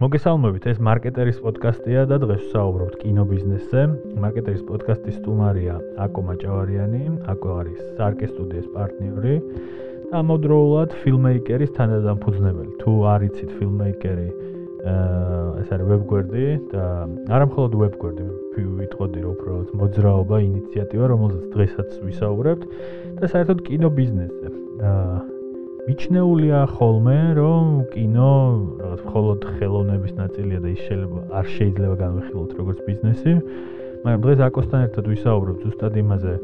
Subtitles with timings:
[0.00, 3.80] მოგესალმებით, ეს მარკეტერის პოდკასტია და დღეს ვსაუბრობთ კინობიზნესზე.
[4.22, 9.34] მარკეტერის პოდკასტის სტუმარია აკო მაჭავარიანი, აკო არის სარკე სტუდიის პარტნიორი
[10.08, 12.72] და ამავდროულად ფილმეიკერის თანადამფუძნებელი.
[12.80, 14.28] თუ არიცით ფილმეიკერი,
[15.60, 16.84] ეს არის ვებგვერდი და
[17.36, 18.24] არა მხოლოდ ვებგვერდი,
[18.80, 22.64] ვიტყოდი რომ უბრალოდ მოძრაობა, ინიციატივა, რომელზეც დღესაც ვისაუბრებთ
[23.20, 24.48] და საერთოდ კინობიზნესზე.
[24.80, 25.39] აა
[25.90, 28.34] მიჩნეულია ხოლმე, რომ კინო
[28.78, 33.32] რაღაც მხოლოდ ხელოვნების ნაწილია და ის შეიძლება არ შეიძლება განვიხილოთ როგორც ბიზნესი.
[34.04, 36.34] მაგრამ დღეს აკოსთან ერთად ვისაუბრებთ ზუსტად იმაზე,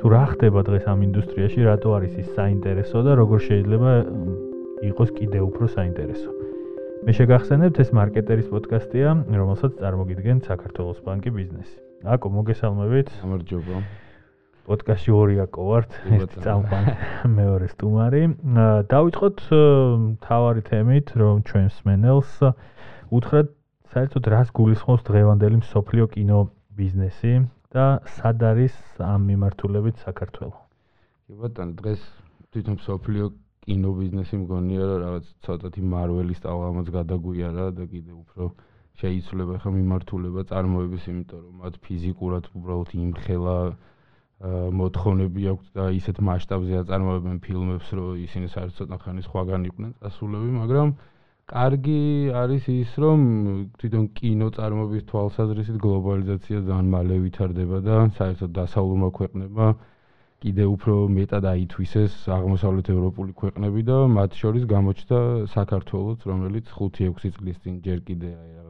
[0.00, 3.92] თუ რა ხდება დღეს ამ ინდუსტრიაში, რატო არის ის საინტერესო და როგორ შეიძლება
[4.88, 6.30] იყოს კიდევ უფრო საინტერესო.
[7.04, 11.76] მე შეგახსენებთ ეს მარკეტერის პოდკასტია, რომელსაც წარმოგიდგენთ საქართველოს ბანკი ბიზნესი.
[12.08, 13.08] აკო, მოგესალმებით.
[13.20, 14.07] გამარჯობა.
[14.68, 16.94] პოდკასტში ორი აკო ვართ, ერთი წამყვანი,
[17.38, 18.22] მეორე სტუმარი.
[18.92, 19.38] დავიწყოთ
[20.28, 22.32] თავარი თემით, რომ ჩვენს მენელს
[23.18, 23.48] უთხრათ
[23.94, 26.40] საერთოდ რას გულისხმობს დღევანდელი მსოფლიო კინო
[26.76, 27.34] ბიზნესი
[27.72, 27.86] და
[28.20, 30.58] სად არის ამ მიმართულებით საქართველოს.
[31.28, 32.02] კი ბატონო, დღეს
[32.52, 33.24] თვითონ მსოფლიო
[33.64, 38.44] კინო ბიზნესი მგონია რომ რაღაც ცოტათი მარველის ტალღამაც გადაგვიარა და კიდე უფრო
[39.00, 43.56] შეიცვლება ხა მიმართულება წარმოების, იმიტომ რომ მათ ფიზიკურად უბრალოდ იმხელა
[44.38, 50.50] მოთხოვნები აქვს და ისეთ მასშტაბზე აწარმოებენ ფილმებს, რომ ისინი საერთოდ ცოტა ხანი სხვაგან იყვნენ წასულები,
[50.62, 50.92] მაგრამ
[51.48, 52.02] კარგი
[52.42, 53.18] არის ის, რომ
[53.82, 59.68] თვითონ კინო წარმოების თვალსაზრისით გლობალიზაცია ძალიან მალე ვითარდება და საერთოდ დასავლურმა ქვეყნებმა
[60.38, 65.18] კიდე უფრო მეტად აითვისეს აღმოსავლეთ ევროპული ქვეყნები და მათ შორის გამოჩნდა
[65.54, 68.67] საქართველოს, რომელიც 5-6 წლის წინ ჯერ კიდე აი რაღაც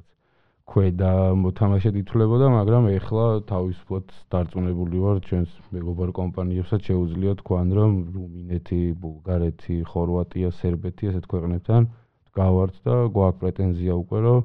[0.68, 8.80] ქვედა მოთამაშედ ითვლებოდა, მაგრამ ეხლა თავისუფლად დარწმუნებული ვარ ჩვენს მეგობარ კომპანიებსაც შეუძლია თქვან, რომ რუმინეთი,
[9.00, 11.88] ბულგარეთი, ხორვატია, სერბეთი ესეთ ქვეყნებთან
[12.36, 14.38] გავართ და გვაქვს პრეტენზია უკვე, რომ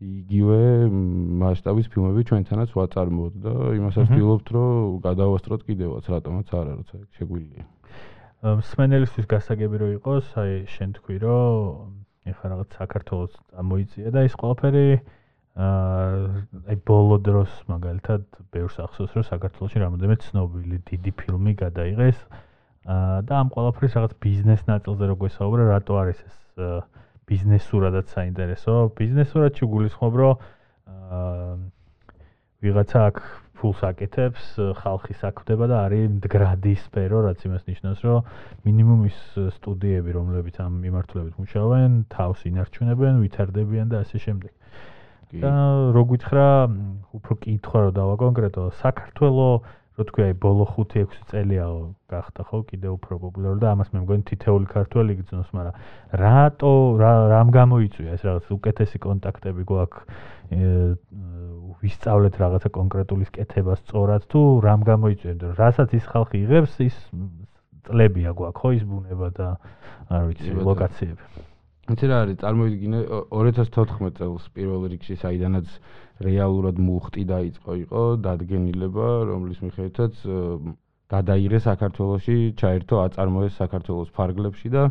[0.00, 0.60] იგივე
[1.44, 7.64] მასშტაბის ფილმები ჩვენთანაც ვაწარმოოთ და იმასაც ვთქვით, რომ გადავასწროთ კიდევაც, რატომაც არა, როცა შეგვიძლია.
[8.40, 12.00] სმენელისთვის გასაგები რო იყოს, აი შენ თქვი, რომ
[12.32, 14.86] ეხლა რაღაც საქართველოს ამოიწია და ის ყველაფერი
[15.58, 18.22] აი ბოლო დროს მაგალითად
[18.54, 22.18] ბევრს ახსოვს რომ საქართველოში რამოდენმე ცნობილი დიდი ფილმი გადაიღეს.
[23.26, 26.36] და ამ ყველაფრის რაღაც ბიზნეს ნაწილზე რო გვესაუბრა რატო არის ეს
[27.26, 28.94] ბიზნესურადაც საინტერესო?
[28.94, 30.34] ბიზნესურად შეგულისხმობ რომ
[32.64, 33.16] ვიღაცა აქ
[33.60, 34.44] ფულს აკეთებს
[34.80, 38.30] ხალხი საქმდება და არის მდგრადი სფერო რაც იმას ნიშნავს რომ
[38.64, 39.18] მინიმუმ ის
[39.58, 44.52] სტუდიები რომლებიც ამ მიმართულებით მუშაობენ თავს ინარჩუნებენ ვითარდებიან და ასე შემდეგ
[45.38, 45.52] და
[45.94, 46.46] რო გითხრა
[47.14, 48.62] უფრო კითხვა რო დავა კონკრეტო.
[48.82, 51.66] საქართველოს რო თქვი აი ბოლო 5-6 წელია
[52.08, 52.58] გახდა ხო?
[52.72, 55.74] კიდე უფრო პოპულარული და ამას მე მგონი თითეული ქართველი გძნობს მაგრამ
[56.22, 60.00] რატო რამ გამოიწვია ეს რაღაც უკეთესი კონტაქტები გვაქვს?
[61.84, 65.30] ვისწავლეთ რაღაცა კონკრეტული კეთება სწორად თუ რამ გამოიწვია?
[65.36, 66.96] იმიტომ რასაც ის ხალხი იღებს ის
[67.84, 68.68] წლებია გვაქვს ხო?
[68.80, 69.48] ის ბუნება და
[70.10, 71.49] არ ვიცი ლოკაციები
[71.94, 72.98] იცი რა არის წარმოიდგინე
[73.34, 75.70] 2014 წელს პირველ რიგში საიდანაც
[76.26, 80.20] რეალურად მუხტი დაიწყო იყო დადგენილება რომლის მიხედვითაც
[81.14, 84.84] გადაიღეს საქართველოსი ჩაერთო აწარმოეს საქართველოს ფარგლებში და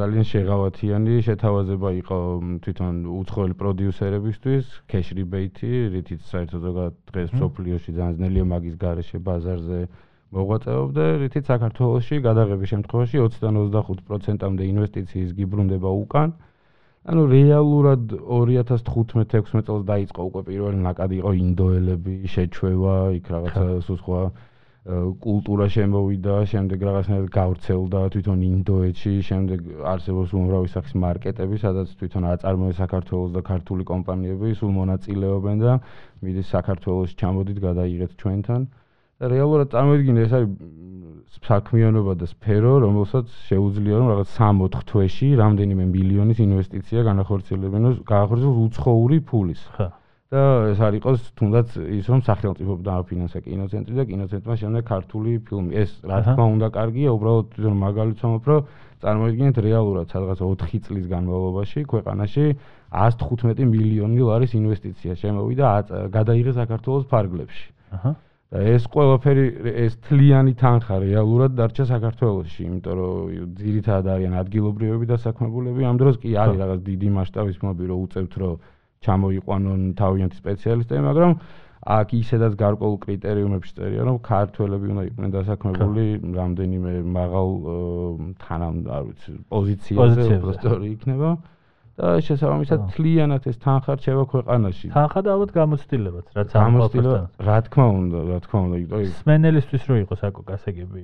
[0.00, 2.18] ძალიან შეღავათიანი შეთავაზება იყო
[2.66, 9.80] თვითონ უცხოელი პროდიუსერებისთვის cash rebate რითიც საერთოდ ზოგადად დღეს სოფლიოში ძალიან ძნელია მაგის garaშე ბაზარზე
[10.34, 16.34] მოღვაწეობდა, რითიც საქართველოსში გადაღების შემთხვევაში 20-დან 25%-ამდე ინვესტიციის გიბრუნდება უკან.
[17.06, 24.22] ანუ რეალურად 2015-16 წელს დაიწყო უკვე პირველი ნაკადი იყო ინდოელები, შეჩვევა, იქ რაღაცა სხვა
[25.22, 29.60] კულტურა შემოვიდა, შემდეგ რაღაცნაირად გავრცელდა თვითონ ინდოეთში, შემდეგ
[29.92, 35.72] არსებობს უმრავი სახის მარკეტები, სადაც თვითონ აწარმოებს საქართველოს და ქართული კომპანიები, სულ მონაწილეობენ და
[36.22, 38.60] მიდის საქართველოს ჩამოდით გადაიღეთ ჩვენთან.
[39.16, 40.50] და რეალურად წარმოიდგინე ეს არის
[41.46, 49.18] საქმიანობა და სფერო, რომელსაც შეუძლია რომ რაღაც 3-4 თვეში რამდენიმე მილიონის ინვესტიცია განახორციელებინოს, გაახორციელოს უცხოური
[49.30, 49.62] ფულის.
[49.76, 49.88] ხა.
[50.26, 50.42] და
[50.74, 51.68] ეს არის იყოს თუნდაც
[52.02, 55.70] ის რომ სახელმწიფო დააფინანსა კინოცენტრი და კინოცენტრმა შემდეგ ქართული ფილმი.
[55.82, 58.60] ეს რა თქმა უნდა კარგია, უბრალოდ თვითონ მაგალითს ვამბობ, რომ
[59.06, 62.44] წარმოიდგინეთ რეალურად სადღაც 4 წლის განმავლობაში ქვეყანაში
[62.90, 65.64] 115 მილიონი ლარის ინვესტიცია შემოვიდა
[66.10, 67.66] გადაიღეს საქართველოს ფარგლებში.
[67.94, 68.10] აჰა.
[68.62, 69.44] ეს ყველაფერი
[69.84, 75.84] ეს თლიანი თანხა რეალურად დარჩა საქართველოსში, იმიტომ რომ ძირითადად არიან ადგილობრივები და საქმებულები.
[75.84, 78.54] ამ დროს კი არის რაღაც დიდი მასშტაბის მომბი რომ უწევთ რომ
[79.06, 81.32] ჩამოიყვანონ თავიანთი სპეციალისტები, მაგრამ
[81.86, 86.04] აქ ისედაც გარკვეულ კრიტერიუმებში წერია რომ ქართველები უნდა იყვნენ დასაქმებული
[86.34, 87.48] რამდენიმე მაღალ
[88.42, 91.30] თანამ არ ვიცი პოზიციაზე უბრალოდ იქნება.
[91.96, 94.88] და შესაბამისად თლიანად ეს თანხა რჩება ქვეყანაში.
[94.92, 99.82] თანხა და ალბათ გამოცდილებაც, რაც ამოსტილა, რა თქმა უნდა, რა თქმა უნდა, იმიტომ რომ სმენელისთვის
[99.88, 101.02] რო იყოს აკო გასაგები,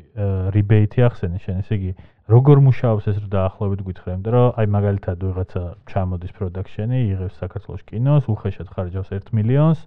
[0.53, 1.91] რიბეითი ახსენე შენ, ესე იგი,
[2.29, 7.83] როგორ მუშაობს ეს რო დაახლოებით გითხრა, იმიტომ რომ აი მაგალითად ვიღაცა ჩამოდის პროდაქშენი, იღებს საქართველოს
[7.89, 9.81] კინოს, უხეშად ხარჯავს 1 მილიონს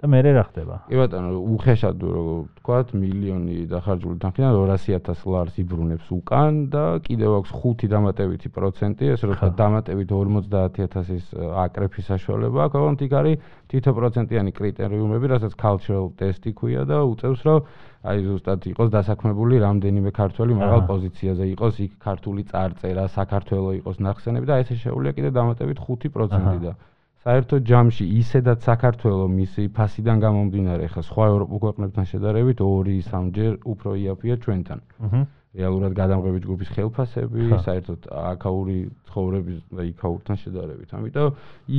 [0.00, 0.76] და მე რა ხდება?
[0.88, 1.30] კი ბატონო,
[1.60, 9.04] უხეშად ვთქვათ, მილიონი დახარჯული თანხიდან 200.000 ლარს იბრუნებს უკან და კიდევ აქვს 5 დამატებითი პროცენტი,
[9.12, 13.36] ეს როცა დამატებით 50.000-ის აკრეფის საშუალება აქვს, ოღონდ იქ არის
[13.68, 17.60] თითო პროცენტიანი კრიტერიუმები, რასაც cultural test-ი ქვია და უწევს, რომ
[18.00, 24.48] აი ზუსტად იყოს დასაქმებული რამდენიმე ქართველი მაღალ პოზიციაზე იყოს, იქ ქართული წარწერა, საქართველოს იყოს ნახსენები
[24.48, 26.72] და ესე შეუულია კიდევ დამატებით 5% და
[27.20, 33.90] საერთოდ ჯამში ისედაც საქართველოს მისი ფასიდან გამომდინარე ხა სხვა ევროპულ ქვეყნებთან შედარებით 2-3 ჯერ უფრო
[34.04, 34.80] იაფია ჩვენთან.
[35.04, 35.20] აჰა.
[35.50, 38.76] რეალურად გადამღები ჯგუფის ხელფასები, საერთოდ აკაური
[39.10, 40.88] ცხოვრების და იქაურთან შედარებით.
[40.94, 41.28] ამიტომ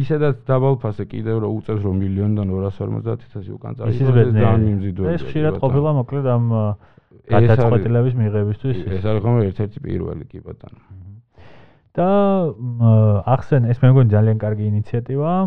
[0.02, 5.16] ისედაც დაბალფასე კიდევ რო უწევს რომ მილიონიდან 250.000 უკან წაიღოს ეს ძალიან მიმზიდველია.
[5.16, 6.46] ეს ხშირად ყოფილა მოკლედ ამ
[7.32, 8.78] გადაწყვეტილების მიღებისთვის.
[8.92, 11.11] ეს არის ხომ ერთ-ერთი პირველი კი ბატონო.
[11.98, 12.10] და
[13.36, 15.42] ახსენ ეს მე მგონი ძალიან კარგი ინიციატივაა.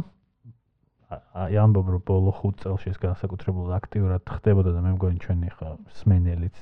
[1.44, 5.68] აი ამბობ რომ ბოლო 5 წელში ეს განსაკუთრებულად აქტიურად ხდებოდა და მე მგონი ჩვენი ხა
[6.00, 6.56] სმენელიც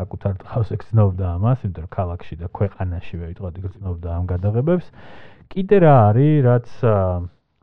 [0.00, 4.86] საკუთარ თავს ექცნობდა ამას, იმიტომ რომ ქალაქში და ქვეყანაში ვეიტყოდი გრძნობდა ამ გადაღებებს.
[5.52, 6.68] კიდე რა არის, რაც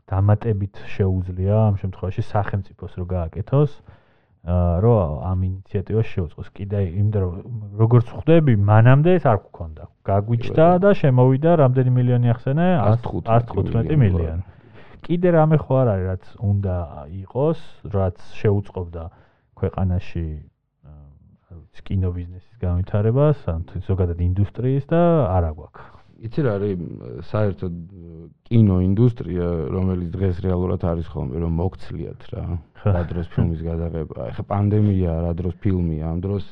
[0.08, 3.72] დამატებით შეუძლია ამ შემთხვევაში სახელმწიფოს რო გააკეთოს?
[4.46, 6.48] რომ ამ ინიციატივას შეუწყოს.
[6.54, 7.32] კიდე იმდა რომ
[7.82, 9.84] როგორც ხვდები, მანამდე ეს არ გქონდა.
[10.08, 12.68] გაგვიჭდა და შემოვიდა რამდენი მილიონი ახსენე?
[13.02, 14.42] 115 მილიონი.
[15.04, 16.76] კიდე რამე ხო არ არის, რაც უნდა
[17.22, 17.60] იყოს,
[17.92, 19.04] რაც შეუწყობდა
[19.58, 20.26] ქვეყანაში
[21.88, 25.00] კინო ბიზნესის განვითარებას, ან ზოგადად ინდუსტრიის და
[25.36, 25.97] არა გვაქვს.
[26.18, 26.80] იცი რა არის
[27.30, 27.74] საერთოდ
[28.48, 32.44] კინო ინდუსტრია რომელიც დღეს რეალურად არის ხოლმე რომ მოგცლიათ რა
[32.94, 34.26] რა დროს ფილმის გადაღება.
[34.32, 36.44] ეხა პანდემია რა დროს ფილმია ამ დროს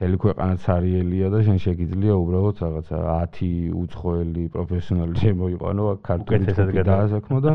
[0.00, 2.98] მთელი ქვეყანა цаრიელია და შენ შეგიძლია უბრალოდ რაღაცა
[3.40, 3.50] 10
[3.82, 7.52] უცხოელი პროფესიონალი შემოიყვანო აქ ქართული დაასაქმო და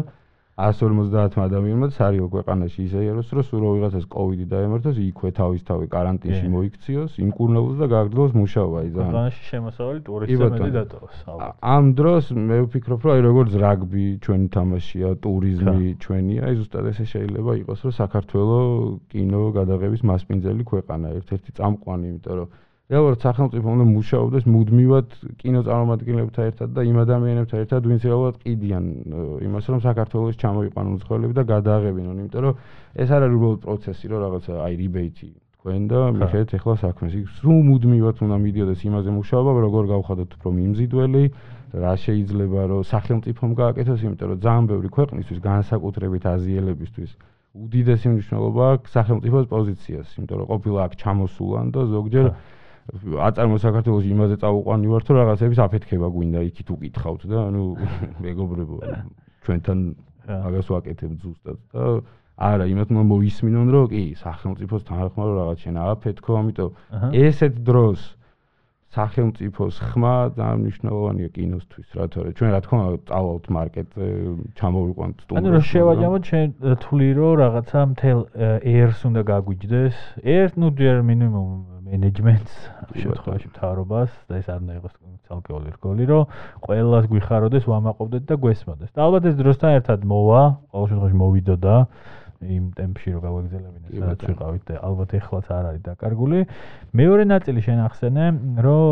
[0.55, 7.75] 150 ადამიანმა სარიო ქვეყანაში ისაიაროს, რომ სულ ვიღაცას კოვიდი დაემართოს, იქვე თავისთავად каранტინში მოიქციოს, იმკურნალოს
[7.81, 9.09] და გააგრძელოს მუშაობა იძან.
[9.11, 11.55] ქვეყანაში შემოსავალი ტურისტზე მეტი დატოვოს, ალბათ.
[11.75, 17.05] ამ დროს მე ვფიქრობ, რომ აი როგორც რაგბი ჩვენი თამაშია, ტურიზმი ჩვენია, აი ზუსტად ესე
[17.11, 18.71] შეიძლება იყოს, რომ საქართველოს
[19.11, 22.47] კინო გადაღების მასპინძელი ქვეყანა, ერთ-ერთი წამყვანი, იმიტომ რომ
[22.85, 28.83] რეალურად სახელმწიფო უნდა მუშაობდეს მუდმივად კინოწარმომადგენლებთან ერთად და იმ ადამიანებთან ერთად, ვინც რეალურად ყიდიან
[29.41, 32.53] იმას, რომ საქართველოს ჩამოიყვანონ უცხოელები და გადააღებინონ, იმიტომ რომ
[33.01, 35.29] ეს არ არის უბრალოდ პროცესი, რომ რაღაცა აი რიბეიტი
[35.65, 37.11] თქვენ და მიხედეთ ახლა საქმეს.
[37.25, 41.23] იქ სულ მუდმივად უნდა მიდიოდეს იმაზე მუშაობა, როგორ გავხადოთ უფრო მიმზიდველი,
[41.73, 47.11] რა შეიძლება რომ სახელმწიფომ გააკეთოს, იმიტომ რომ ძალიან ბევრი ქვეყნისთვის, განსაკუთრებით აზიელებისთვის
[47.55, 52.25] უდიდესი მნიშვნელობა აქვს სახელმწიფოს პოზიციას, იმიტომ რომ ყოფილი აქ ჩამოსულან და ზოგჯერ
[52.93, 57.63] აწარმო საქართველოს იმაზე წაუყვანი ვარ თუ რაღაცების აფეთქება გვინდა იქით უკითხავთ და ანუ
[58.25, 58.75] მეგობრებო
[59.45, 59.79] ჩვენთან
[60.25, 61.85] მაგას ვაკეთებ ზუსტად და
[62.35, 66.69] არა იმათ მოისმინონ რომ კი სახელმწიფოს თანხმობა რაღაც შენ აფეთქო ამიტომ
[67.25, 68.01] ესეთ დროს
[68.95, 74.07] სახელმწიფოს ხმა ძალიან მნიშვნელოვანია კინოსთვის რა თქმა უნდა ჩვენ რა თქმა უნდა წავალთ მარკეტზე
[74.59, 76.47] ჩამოვიყვანთ სტუმრებს ანუ რომ შევაჯამოთ ჩვენ
[76.85, 78.19] თვლი რომ რაღაცა მთელ
[78.75, 79.95] ერს უნდა გაგვიჯდეს.
[80.39, 82.53] ერთ ნუ ჯერ მინიმუმ მენეჯმენტს
[83.01, 84.93] შემთხვევაში მთავრობას და ეს არ უნდა იყოს
[85.29, 86.23] ცალკეული რგოლი რომ
[86.65, 90.41] ყველას გვიხაროდეს ვამაყობდეთ და გვესმოდეს და ალბათ ეს დროსთან ერთად მოვა
[90.73, 91.75] ყოველ შემთხვევაში მოვიდოდა
[92.45, 96.39] იმ ტემპში რომ გავაგზელებინე სადაც ვიყავით და ალბათ ეხლაც არ არის დაკარგული.
[96.99, 98.25] მეორე ნაწილი შენ ახსენე
[98.65, 98.85] რომ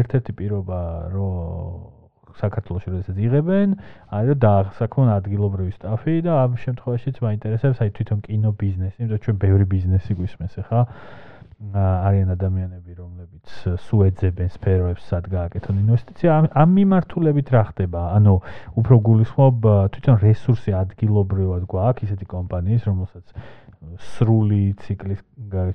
[0.00, 0.80] ერთ-ერთი პირობა
[1.12, 1.96] რომ
[2.36, 3.68] საქართველოს როდესაც იღებენ,
[4.12, 9.24] არის რომ დაასაქმონ ადგილობრივი სტაფი და ამ შემთხვევაშიც მაინტერესებს აი თვითონ კინო ბიზნესი, იმიტომ რომ
[9.24, 10.82] ჩვენ ბევრი ბიზნესი გვისმენს ახლა.
[11.56, 13.52] არიან ადამიანები, რომლებიც
[13.88, 16.52] სუეძებენ სფეროებს, სად გააკეთონ ინვესტიცია.
[16.52, 18.02] ამ მიმართულებით რა ხდება?
[18.12, 18.34] ანუ
[18.76, 19.56] უფრო გულისხმობ
[19.96, 23.26] თვითონ რესურსი ადგილობრივად გვაქვს ისეთი კომპანიის, რომელსაც
[24.16, 25.20] სრული ციკლის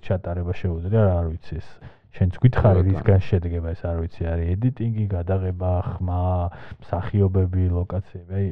[0.05, 1.67] ჩატარება შეუძლია, რა არ ვიცი ეს.
[2.11, 6.23] შენც გითხარი რისგან შედგება ეს, არ ვიცი, არის ედიტინგი, გადაღება, ხმა,
[6.83, 8.31] მსახიობები, ლოკაციები.
[8.35, 8.47] აი,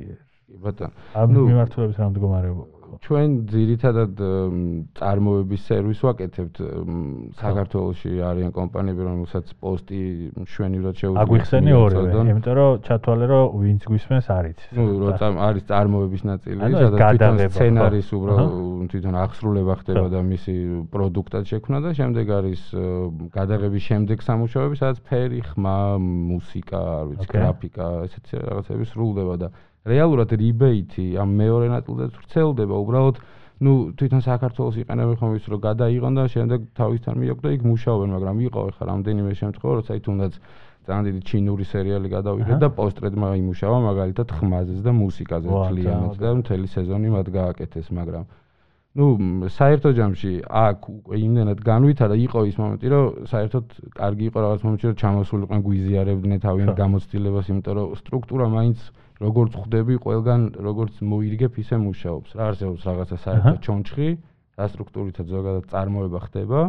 [0.47, 0.93] კი ბატონო.
[1.13, 2.78] ამ მიმართულებით რა მდგომარეობა?
[3.05, 4.13] ჩვენ ძირითადად
[4.99, 6.55] წარმოების სერვისს ვაკეთებთ.
[7.39, 10.01] საქართველოში არიან კომპანიები რომელსაც პოსტი
[10.43, 16.23] მშვენივრად შეუძლია აგვიხსენი ორივე იმიტომ რომ ჩათვალე რომ ვინც გვისმენს არის ნუ როცა არის წარმოების
[16.29, 20.55] ნაწილი სადაც თვითონ სცენარის უბრალოდ თვითონ აღსრულება ხდება და მისი
[20.93, 22.61] პროდუქტად შექმნა და შემდეგ არის
[23.37, 29.47] გადაღების შემდეგ სამუშაოები სადაც ფერი ხმა მუსიკა არ ვიცი გრაფიკა ესეთი რაღაცები სრულდება და
[29.88, 33.16] რეალურად rebate ამ მეორე ნაწილზე ვრცელდება უბრალოდ
[33.64, 38.08] ну თვითონ საქართველოს იყენებენ ხომ ის რომ გადაიღონ და შემდეგ თავისთან მიაქვს და იქ მუშაობენ
[38.16, 40.32] მაგრამ იყო ახლა რამდენიმე შემთხვევა როცა თუნდაც
[40.84, 46.66] ძალიან დიდი ჩინური სერიალი გადავიღე და პოსტრედმა იმუშავა მაგალითად ხმაზეც და მუსიკაზე თლიანად და მთელი
[46.76, 48.24] სეზონი მათ გააკეთეს მაგრამ
[48.94, 49.06] ну
[49.50, 50.32] საერთო ჯამში
[50.64, 53.64] აქ უკვე იმდენად განვითარა იყო ის მომენტი რომ საერთოდ
[54.00, 58.78] კარგი იყო რაღაც მომენტი რომ ჩამოსულიყვენ გვიზიარებდნენ თავიანთ გამოცდილებას იმიტომ რომ სტრუქტურა მაინც
[59.19, 64.09] როგორც ხვდები ყველგან როგორც მოირგებ ისე მუშაობს რა არსებობს რაღაცა საერთო ჩონჩხი
[64.59, 66.59] და სტრუქტურითაც ზოგადად წარმოება ხდება.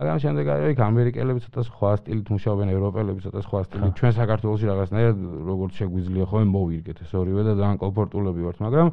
[0.00, 3.92] მაგრამ შემდეგ არის იქ ამერიკელები ცოტა სხვა სტილით მუშაობენ ევროპელები ცოტა სხვა სტილით.
[4.00, 5.18] ჩვენ საქართველოსში რაღაცნაირად
[5.50, 8.88] როგორც შეგვიძლია ხოლმე მოირგეთ ეს ორივე და ძალიან კომფორტულები ვართ მაგრამ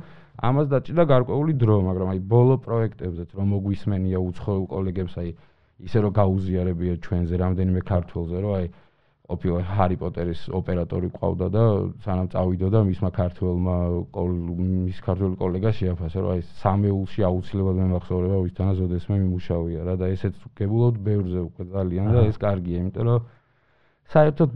[0.47, 5.29] ამას დაჭირდა გარკვეული დრო მაგრამ აი ბოლო პროექტებზეც რომ მოგვისმენია უცხოელ კოლეგებს აი
[5.87, 8.65] ისე რომ გაუზიარებია ჩვენზე რამდენიმე ქართველზე რომ აი
[9.27, 11.63] ყოფილი ჰარი პოტერის ოპერატორი ყავდა და
[12.03, 13.75] სანამ წავიდოდა მისმა ქართველმა
[14.87, 20.39] მის ქართველ კოლეგა შეაფასა რომ აი სამეულში აუცილებლად მემახსოვრება ვისთანაც ოდესმე მიმუშავია რა და ესეც
[20.55, 23.27] გებულობთ ბევრზე უკვე ძალიან და ეს კარგია იმიტომ რომ
[24.15, 24.51] საერთოდ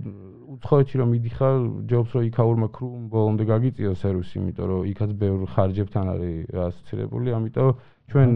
[0.56, 1.56] უცხოეთში რომ მიდიხარ
[1.92, 7.70] ჯობს რომ იქაურმა ქრუმ ბოლომდე გაგიწიო სერვისი იმიტომ რომ იქაც ბევრ ხარჯებთან არის ასოცირებული ამიტომ
[8.12, 8.30] ჩვენ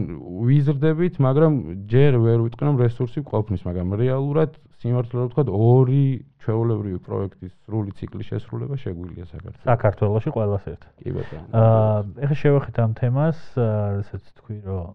[0.48, 1.52] ვიზრდებით მაგრამ
[1.92, 6.04] ჯერ ვერ ვიტყვი რომ რესურსი ყოფნის მაგრამ რეალურად სიმართლე რომ ვთქვა, ორი
[6.44, 9.64] ჩვეულებრივი პროექტის სრული ციკლი შესრულება შეგვიძლია საქართველოს.
[9.72, 10.92] საქართველოსში ყველას ერთად.
[11.00, 11.48] კი ბატონო.
[11.56, 14.86] აა ეხლა შევეხეთ ამ თემას, რასაც თქვი, რომ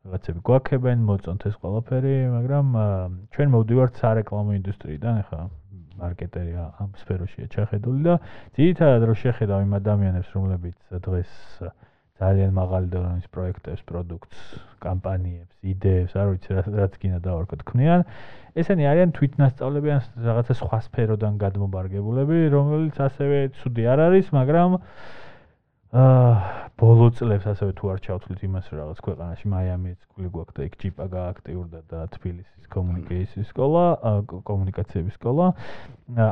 [0.00, 2.66] რაღაცები გვაქებენ, მოწონთ ეს ყველაფერი, მაგრამ
[3.34, 5.40] ჩვენ მოვდივართ სარეკლამო ინდუსტრიიდან, ეხლა
[6.00, 8.14] მარკეტერი ამ სფეროშია ჩახედული და
[8.56, 11.32] ძირითადად რომ შეხედავ იმ ადამიანებს, რომლებიც დღეს
[12.20, 14.38] ძალიან მაღალი დონის პროექტებს, პროდუქტს,
[14.84, 18.00] კამპანიებს, იდეებს, არ ვიცი რა რაც გინდა დავარქოთ, ქმნიან.
[18.60, 24.70] ესენი არიან თვითნასწავლები ან რაღაცა სხვა სფეროდან გადმობარგებულები, რომელიც ასევე ცუდი არ არის, მაგრამ
[25.90, 30.62] აა ბოლო წლებს ასევე თუ არ ჩავთვლით იმას რომ რაღაც ქვეყანაში მაიამიც გული გვაქვს და
[30.70, 33.84] იქ ჯიპა გააქტიურდა და თბილისის კომუნიკაციების სკოლა,
[34.48, 35.46] კომუნიკაციების სკოლა.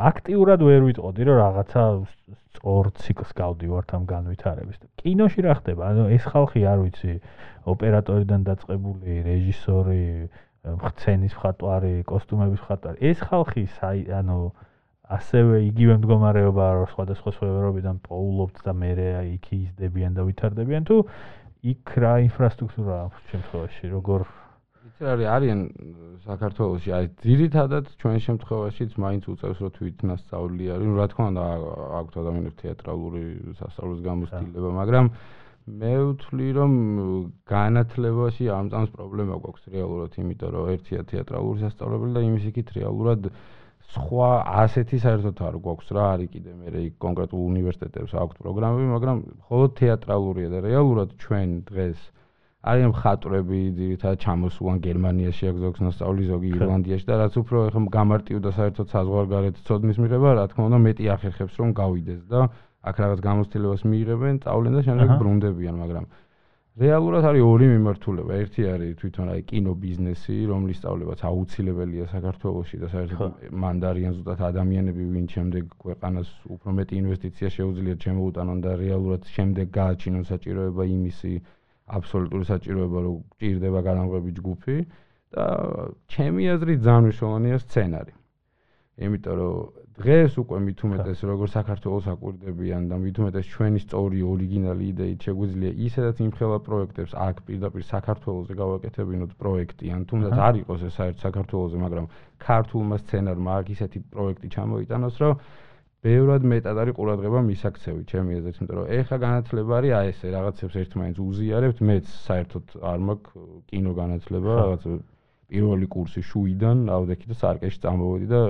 [0.09, 1.83] აქტიურად ვერ ვიტყოდი რომ რაღაცა
[2.39, 4.79] სწორ ციკლს გავდივართ ამ განვითარების.
[5.03, 5.83] კინოში რა ხდება?
[5.91, 7.13] ანუ ეს ხალხი არ ვიცი,
[7.67, 10.07] ოპერატორიდან დაწყებული რეჟისორი,
[10.87, 12.97] ხცენის მხატვარი, კოსტუმების მხატვარი.
[13.11, 13.67] ეს ხალხი
[14.23, 14.39] ანუ
[15.09, 18.91] ასევე იგივე მდგომარეობა რო სხვადასხვა სფეროებიდან პოულობთ და მე
[19.39, 20.97] იქ იზდებიან და ვითარდებიან თუ
[21.73, 24.21] იქ რა ინფრასტრუქტურა აქვს შემთხვევაში როგორ?
[24.89, 25.61] იცი არის არიან
[26.29, 30.87] საქართველოსში აი ძირითადად ჩვენ შემთხვევაშიც მაინც უწევს რომ თვითნასწავლი არის.
[30.87, 31.45] ну რა თქმა უნდა
[31.99, 33.23] აქვს ადამიანებს თეატრალური
[33.59, 35.07] სასწავლებლის გამოცდილება მაგრამ
[35.69, 36.73] მე ვთვლი რომ
[37.53, 43.21] განათლებაში ამ წამს პრობლემა გვაქვს რეალურად იმიტომ რომ ერთია თეატრალური სასწავლებელი და იმის იქით რეალურად
[43.95, 44.29] სხვა
[44.63, 49.71] ასეთი საერთოდ არ გვაქვს რა არის კიდე მე იქ კონკრეტულ უნივერსიტეტებს აქვს პროგრამები მაგრამ მხოლოდ
[49.81, 52.03] თეატრალურია და რეალურად ჩვენ დღეს
[52.69, 58.51] არიან მხატვრები ძირითადად ჩამოსულან გერმანიაში აქვს ზოგს ნასწავლი ზოგი ირლანდიაში და რაც უფრო ეხა გამარტივდა
[58.59, 62.41] საერთოდ საზღვარგარეთ ცოდნის მიღება რა თქმა უნდა მეტი ახერხებს რომ გავიდეს და
[62.89, 66.05] აქ რაღაც გამოცდილებას მიიღებენ წავლენ და შემდეგ ბრუნდებიან მაგრამ
[66.79, 68.33] რეალურად არის ორი მიმართულება.
[68.39, 73.33] ერთი არის თვითონ აი კინო ბიზნესი, რომლის სწავლებაც აუცილებელია საქართველოში და საერთოდ
[73.65, 80.25] მანდარიან ზუსტად ადამიანები, ვინ შემდეგ ქვეყანას უფრო მეტი ინვესტიცია შეუძლიათ შემოუტანონ და რეალურად შემდეგ გააჩინონ
[80.31, 81.33] საჭიროება იმისი
[81.99, 84.77] აბსოლუტური საჭიროება, რომ ჭირდება განამღები ჯგუფი
[85.35, 85.47] და
[86.15, 88.18] ჩემი აზრით ძალიან მნიშვნელოვანია სცენარი.
[88.99, 94.85] იმიტომ რომ დღეს უკვე მით უმეტეს როგორ საქართველოს აკვირდებიან და მით უმეტეს ჩვენი სწორი ორიგინალი
[94.93, 100.95] იდეით შეგვიძლია ისედაც იმხელა პროექტებს აქ პირდაპირ საქართველოსზე გავაკეთებინოთ პროექტი ან თუნდაც არ იყოს ეს
[100.99, 102.07] საერთოდ საქართველოსზე მაგრამ
[102.47, 105.35] ქართულმა სცენარმა აქ ისეთი პროექტი ჩამოიტანოს რომ
[106.07, 110.75] ბევრად მეტად არის ყურადღება მისაქცევი ჩემი აზრით იმიტომ რომ ეხა განათლება არის აი ესე რაღაცებს
[110.83, 114.85] ერთმანეთს უზიარებთ მეც საერთოდ არ მაქვს კინო განათლება რაღაც
[115.49, 118.41] პირველი კურსი შუიდან ავდექი და სარკეში წამოვედი და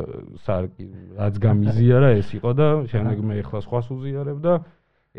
[0.46, 0.86] სარკი
[1.18, 4.54] რაც გამიზიარა ეს იყო და შემდეგ მე ახლა სხვას უზიარებ და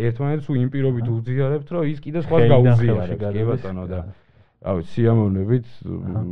[0.10, 4.00] ერთმანეთს უ იმპირობით უზიარებთ რომ ის კიდე სხვას გაუზიარებს კი ბატონო და
[4.60, 6.32] რავი სიამოვნებით რომ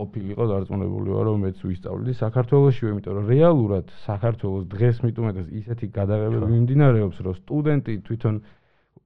[0.00, 6.48] ყოფილიყო დარწმუნებული ვარ რომ მეც ვისწავლდი საქართველოსში იმიტომ რომ რეალურად საქართველოს დღეს მithumetes ისეთი გადაღებები
[6.56, 8.40] მიმდინარეობს რომ სტუდენტი თვითონ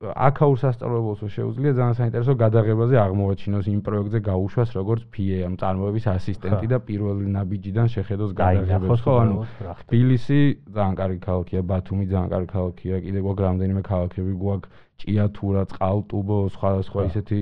[0.00, 6.66] აქაურ სასწავლებელს შეუძლია ძალიან საინტერესო გადაღებაზე აღმოაჩინოს იმ პროექტზე გაუშვას როგორც PA ამ წარმოების ასისტენტი
[6.72, 9.36] და პირველი ნაბიჯიდან შეხედოს გადაღებებს ხო ანუ
[9.82, 10.40] თბილისი
[10.72, 14.72] ძალიან კარგი ქალაქია ბათუმი ძალიან კარგი ქალაქია კიდევ გვაქვს რამდენიმე ქალაქები გვაქვს
[15.04, 17.38] ჭიათურა წყალტუბო სხვა სხვა ისეთი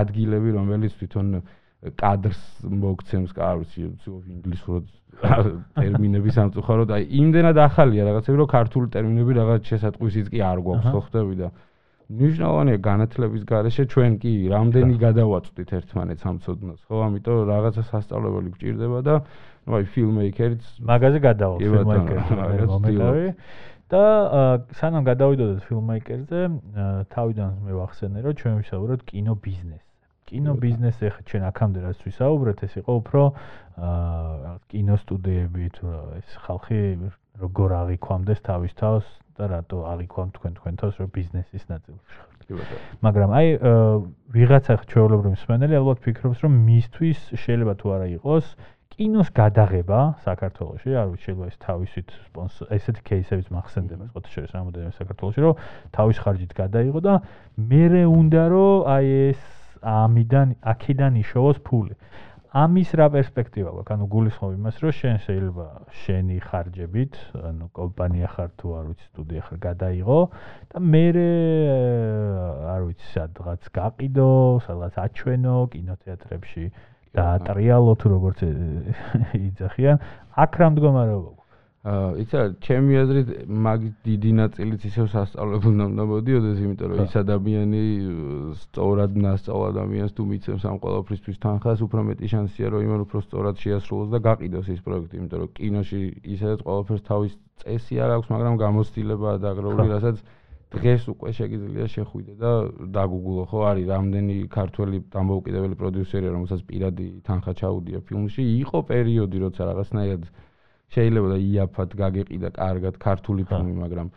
[0.00, 1.28] ადგილები რომელიც თვითონ
[1.78, 3.82] კადრს მოგცემს, არ ვიცი,
[4.34, 4.86] ინგლისურად
[5.78, 11.00] ტერმინები სამწუხაროდ, აი იმდენად ახალია რაღაცები, რომ ქართული ტერმინები რაღაც შესატყვისიც კი არ გვაქვს, ხო
[11.06, 11.48] ხდები და
[12.08, 16.96] ნიშნავანია განათლების garaშე ჩვენ კი რამდენი გადავაწვდით ერთმანეთს ამ ცოდნას, ხო?
[17.04, 19.14] ამიტომ რაღაცა სასწავლებელი გჭირდება და
[19.68, 23.26] ну აი ფილმეიკერიც მაგაზე გადავალ ფილმეიკერზე მომენტავი
[23.92, 24.04] და
[24.80, 26.40] სანამ გადავიდოდეთ ფილმეიკერზე,
[27.12, 29.86] თავიდან მე ვახსენე, რომ ჩვენ ვისაუბროთ კინო ბიზნესზე.
[30.28, 33.20] კინო ბიზნესი ახლა ჩვენ აქამდე რაც ვისაუბრეთ, ეს იყო უფრო
[33.80, 35.86] აა კინო სტუდიები თუ
[36.20, 36.80] ეს ხალხი
[37.40, 39.06] როგორ აღიქვამდეს თავის თავს
[39.38, 42.38] და რატო აღიქვამ თქვენ თქვენთავს რომ ბიზნესის ნაწილში ხართ.
[42.48, 42.80] კი ბატონო.
[43.04, 43.46] მაგრამ აი
[44.34, 48.46] ვიღაცა ჩვეულებრივი მსმენელი ალბათ ფიქრობს რომ მისთვის შეიძლება თუ არა იყოს
[48.98, 55.54] კინოს გადაღება საქართველოში, არ შეიძლება ეს თავისით სპონსორ ესეთი кейსებიც მახსენდება ყოველთვის რამოდენიმე საქართველოში, რომ
[55.94, 57.14] თავის ხარჯით გადაიღო და
[57.62, 59.40] მე უნდა რომ აი ეს
[59.86, 61.94] ამიდან აქედან იშოვოს ფული.
[62.48, 63.92] ამის რა პერსპექტივა გაქვს?
[63.92, 65.66] ანუ გულისხმობ იმას, რომ შენ შეიძლება
[66.02, 67.14] შენი ხარჯებით,
[67.48, 70.20] ანუ კომპანია ხარ თუ არ ვიცი, სტუდია ხარ, გადაიღო
[70.72, 71.04] და მე
[72.72, 74.30] არ ვიცი, სადღაც გაყიდო,
[74.64, 76.64] სადღაც აჩვენო კინოთეატრებში
[77.12, 79.96] და ტრიალო თუ როგორც იძახიან,
[80.40, 81.47] აქ რა მდგომარეობა აა
[81.86, 87.82] იცი რა ჩემი აზრით მაგ დიდი ნაწილიც ისევ სასწავლებლად უნდა მოდიოდეს იმიტომ რომ ის ადამიანი
[88.62, 93.62] სწორად ნასწავლ ადამიანს თუ მიცემს ამ ყოველფრისთვის თანხას უფრო მეტი შანსია რომ იმან უფრო სწორად
[93.62, 96.00] შეასრულოს და გაყიდოს ის პროექტი იმიტომ რომ კინოში
[96.34, 100.16] ისედაც ყოველფერს თავის წესი არ აქვს მაგრამ გამოცდილება და აგროვული რასაც
[100.68, 102.50] დღეს უკვე შეგიძლია შეხვიდე და
[102.92, 103.60] დაგუგულო ხო?
[103.70, 108.42] არის რამდენი ქართველი დამოუკიდებელი პროდიუსერია რომელსაც პირადი თანხა ჩაუდია ფილმში.
[108.66, 110.22] იყო პერიოდი როცა რაღაცნაირად
[110.94, 114.08] შეიძლება და იაფად გაგეყიდა კარგად ქართული ფილმი, მაგრამ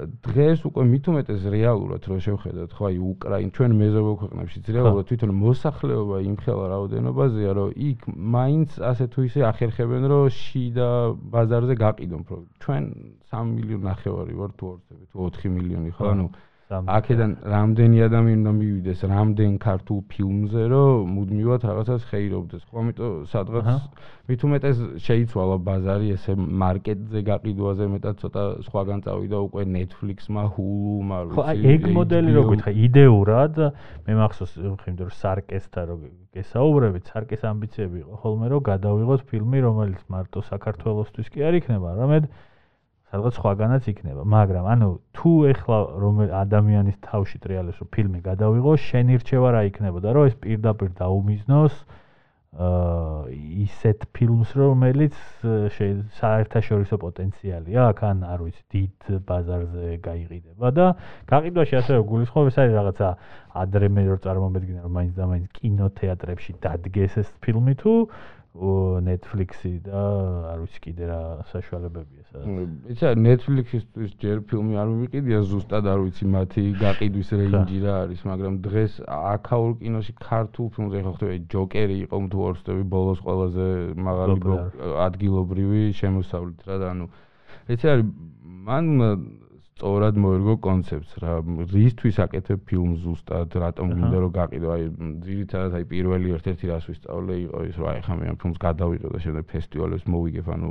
[0.00, 6.16] დღეს უკვე მithumetes რეალურად რო შევხედოთ, ხო აი უკრაინ ჩვენ მეზობელ ქვეყნებში რეალურად თვითონ მოსახლეობა
[6.30, 7.98] იმხელა რაოდენობაზეა, რომ იქ
[8.36, 10.88] მაინც ასე თუ ისე ახერხებენ, რომ შიდა
[11.34, 12.54] ბაზარზე გაყიდონ პროექტი.
[12.64, 12.84] ჩვენ
[13.34, 14.66] 3 მილიონი ნახევარი ვარ თუ
[15.10, 16.04] 4 მილიონი, ხო?
[16.14, 16.26] ანუ
[16.70, 19.00] აქედან რამდენი ადამიანი უნდა მივიდეს?
[19.10, 22.62] რამდენ ქართულ ფილმზე რომ მუდმივად რაღაცას ხეირობდეს?
[22.70, 23.66] ხო ამიტომ სადღაც
[24.30, 31.42] მით უმეტეს შეიცვალა ბაზარი ესე მარკეტზე გაყიდვაზე მეტად ცოტა სხვაგან წავიდა უკვე Netflix-მა, Hulu-მა ხო
[31.50, 33.54] აი ეგ მოდელი რო გითხა იდეურად
[34.06, 34.54] მე მახსოვს
[34.86, 35.96] ხიმდე რომ სარკესთან რო
[36.38, 38.14] გესაუბრებით სარკეს ამბიციები იყო.
[38.22, 42.30] ხოლმე რომ გადავიღოთ ფილმი რომელიც მარტო საქართველოსთვის კი არ იქნება არამედ
[43.10, 49.06] სადღაც სხვაგანაც იქნება, მაგრამ ანუ თუ ეხლა რომ ადამიანის თავში ტრიალებს რომ ფილმი გადავიღო, შენ
[49.18, 52.00] ირჩევა რა იქნებოდა, რომ ეს პირდაპირ დაუმიზნოს აა
[52.50, 55.14] ისეთ ფილმს, რომელიც
[56.18, 60.86] საერთაშორისო პოტენციალი აქვს, ან არ ვიცი, დიდ ბაზარზე გაიყიდება და
[61.30, 63.08] გაყიდვაში ასევე გულისხმობს ეს არის რაღაცა
[63.54, 67.94] ადრე მე რო წარმომედგინე რომ მაინც და მაინც კინოთეატრებში დადგეს ეს ფილმი თუ
[68.50, 70.00] Netflix-ი და
[70.50, 71.18] არ ვიცი კიდე რა
[71.54, 72.72] საშუალებებია სადაც.
[72.90, 78.54] იცი Netflix-ისთვის ჯერ ფილმი არ მივიყიდია ზუსტად არ ვიცი მათი გაყიდვის რეინჯი რა არის, მაგრამ
[78.66, 83.66] დღეს აქაურ კინოში ქართულ ფილმზე ხო ხდება ჯოკერი იყო თუ არ ვსწრები ბოლოს ყველაზე
[84.10, 84.34] მაღალი
[85.06, 87.06] ადგილობრივი შემოსავლით რა და ანუ
[87.70, 88.06] იცი არის
[88.66, 88.84] მან
[89.80, 91.34] სწორად მოერგო კონცეფტს რა
[91.72, 94.68] რისთვის აკეთებ ფილმს ზუსტად რატომ გინდა რომ გაყიდო?
[94.76, 94.82] აი
[95.24, 99.08] ძირითადად აი პირველი ერთ-ერთი რას ვისწავლე იყო ის რომ აი ხა მე ამ ფილმს გადავიღო
[99.14, 100.70] და შემდეგ ფესტივალებს მოვიგებ ანუ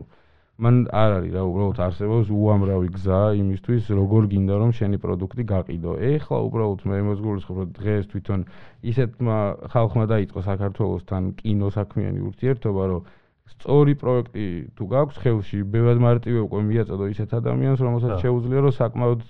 [0.59, 5.91] მან არ არის რა უბრალოდ არსებობს უამრავი გზა იმისთვის როგორ გინდა რომ შენი პროდუქტი გაყიდო.
[6.13, 8.39] ეხლა უბრალოდ მე მოზგულისხმობ რომ დღეს თვითონ
[8.91, 9.37] ისეთმა
[9.73, 13.07] ხალხმა დაიწყო საქართველოსთან კინოსაქმიანი ურთიერთობა რომ
[13.53, 14.45] სწორი პროექტი
[14.77, 19.21] თუ გაქვს ხელში, ბევრად მარტივია უკვე მიაწოდო ისეთ ადამიანს, რომელსაც შეუძლია რომ საკმაოდ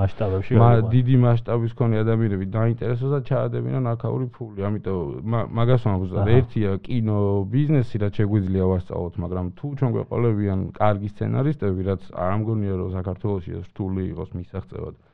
[0.00, 0.58] მასშტაბებში
[0.94, 4.60] დიდი მასშტაბის მქონე ადამიანები დაინტერესოს და ჩაადებინონ აქაური ფული.
[4.68, 7.18] ამიტომ მაგას ვამბობ, ერთია კინო
[7.54, 13.44] ბიზნესი, რაც შეგვიძლია ვასწავლოთ, მაგრამ თუ ჩვენ გვეყოლებიან კარგი სცენარისტები, რაც არ ამგონია რომ საქართველოს
[13.48, 15.09] ეს რთული იყოს მისაღწევად.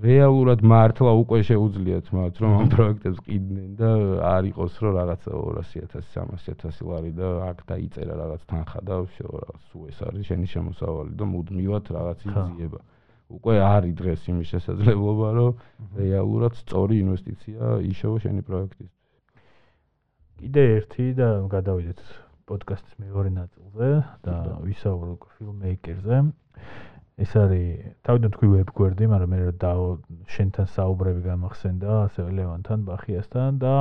[0.00, 3.90] რეალურად მართლა უკვე შეუძლიათ მათ რომ ამ პროექტებს ყიდნენ და
[4.30, 9.98] არ იყოს რომ რაღაცა 200000 300000 ლარი და აქ დაიწერა რაღაც თანხა და რაღაც უეს
[10.08, 12.80] არის შენი შემოსავალი და მუდმივად რაღაც იძიება
[13.36, 15.52] უკვე არის დღეს იმის შესაძლებლობა რომ
[16.00, 17.60] რეალურად სწორი ინვესტიცია
[17.92, 18.98] იშოვო შენი პროექტისთვის
[20.40, 22.00] კიდე ერთი და გადავიდეთ
[22.48, 23.88] პოდკასტის მეორე ნაწილზე
[24.24, 26.16] და ვისაუბროთ ფილმეიკერზე
[27.20, 27.64] ეს არის
[28.06, 29.72] თავიდან თქვი ვებგვერდი, მაგრამ მე და
[30.34, 33.74] შენთან საუბრები გამახსენდა, ასევე ლევანთან, ბახიასთან და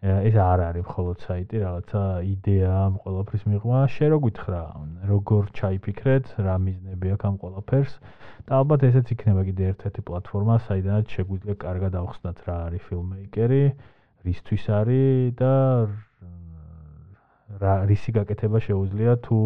[0.00, 3.80] ეს არ არის მხოლოდ საიტი, რაღაცა იდეა ამ ყველაფრის მიღმა.
[3.94, 4.62] შე რო გითხრა,
[5.12, 7.92] როგორ ჩაიფიქრეთ, რა მიზნები აქვს ამ ყველაფერს
[8.48, 13.64] და ალბათ ესეც იქნება კიდე ერთ-ერთი პლატფორმა, საიდანაც შეგვიძლია კარგად ავხსნათ რა არის ფილმეიკერი,
[14.24, 15.54] რისთვის არის და
[17.60, 19.38] რა რისი გაკეთება შეუძლია თუ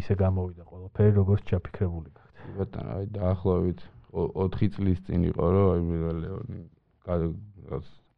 [0.00, 2.40] ისე გამოვიდა ყველაფერი როგორც ჩაფიქრებული გახდა.
[2.58, 3.80] ბატონო, აი დაახლოებით
[4.12, 6.60] 4 წლის წინ იყო რომ აი მე ლეონი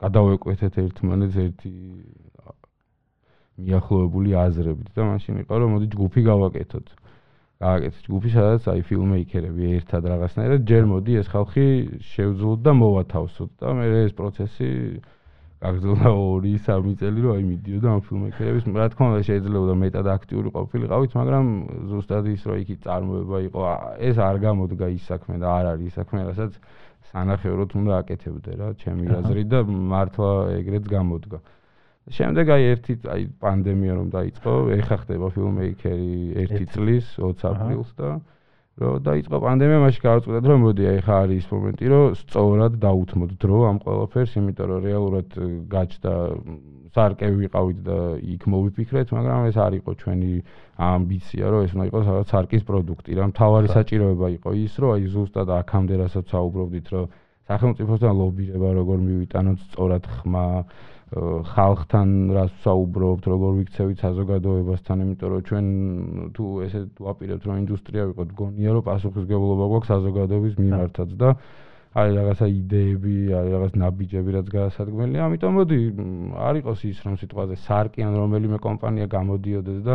[0.00, 1.72] გადავეკვეთეთ ერთმანეთს ერთი
[3.61, 6.87] მიახლოებული აზრებით და მაშინ იყო რომ მოდი ჯგუფი გავაკეთოთ.
[7.61, 11.66] გააკეთეთ ჯგუფი, სადაც აი ფილმეიქერები ერთად რაღაცნაირად ჯერ მოდი ეს ხალხი
[12.14, 14.68] შევძლოთ და მოვათავსოთ და მე ეს პროცესი
[15.61, 21.16] გაგრძელდა 2-3 წელი რომ აი მიდიოდა ამ ფილმექერების რა თქმა უნდა შეიძლება მეტად აქტიური ყოფილიყავით
[21.20, 21.46] მაგრამ
[21.90, 23.61] ზუსტად ის რომ იქი წარმოება იყო
[24.09, 26.53] ეს არ გამოდგა ის საქმე და არ არის ის საქმე რასაც
[27.11, 31.38] სანახევროდ უნდა აკეთებდე რა ჩემი აზრით და მართლა ეგრეც გამოდგა.
[32.16, 36.14] შემდეგ აი ერთი აი პანდემია რომ დაიწყო ეხა ხდება ფილმეიქერი
[36.49, 38.09] 1 წლის 20 აპრილს და
[38.80, 43.78] დაიწყო პანდემია, მაშინ გავაწყვეტეთ, რომ მოდი, აი ხა არის მომენტი, რომ სწორად დაუთმოთ დრო ამ
[43.84, 45.28] ყველაფერს, იმიტომ რომ რეალურად
[45.74, 46.14] გაჩნდა
[46.96, 47.98] სარკევი ვიყავით და
[48.34, 50.32] იქ მოვიფიქრეთ, მაგრამ ეს არ იყო ჩვენი
[50.80, 55.04] ამბიცია, რომ ეს უნდა იყოს რაღაც სარკის პროდუქტი, რა მთავარი საჭიროება იყო ის, რომ აი
[55.12, 57.04] ზუსტად აქამდე რასაც საუბრობდით, რომ
[57.50, 60.46] სახელმწიფოსთან ლობირება როგორ მივიტანოთ სწორად ხმა
[61.11, 65.66] ხალხთან რას საუბრობთ, როგორ ვიქცევით საზოგადოებასთან, იმიტომ რომ ჩვენ
[66.38, 71.29] თუ ესე ვაპირებთ რომ ინდუსტრია ვიყოთ, გონია რომ პასუხისგებლობა გვაქვს საზოგადოების მიმართაც და
[71.90, 75.79] არის რაღაცა იდეები, არის რაღაც ნაბიჯები, რაც გაასადგმელია, ამიტომ მოდი
[76.46, 79.94] არ იყოს ის რომ სიტყვაზე სარკიან რომელიმე კომპანია გამოდიოდეს და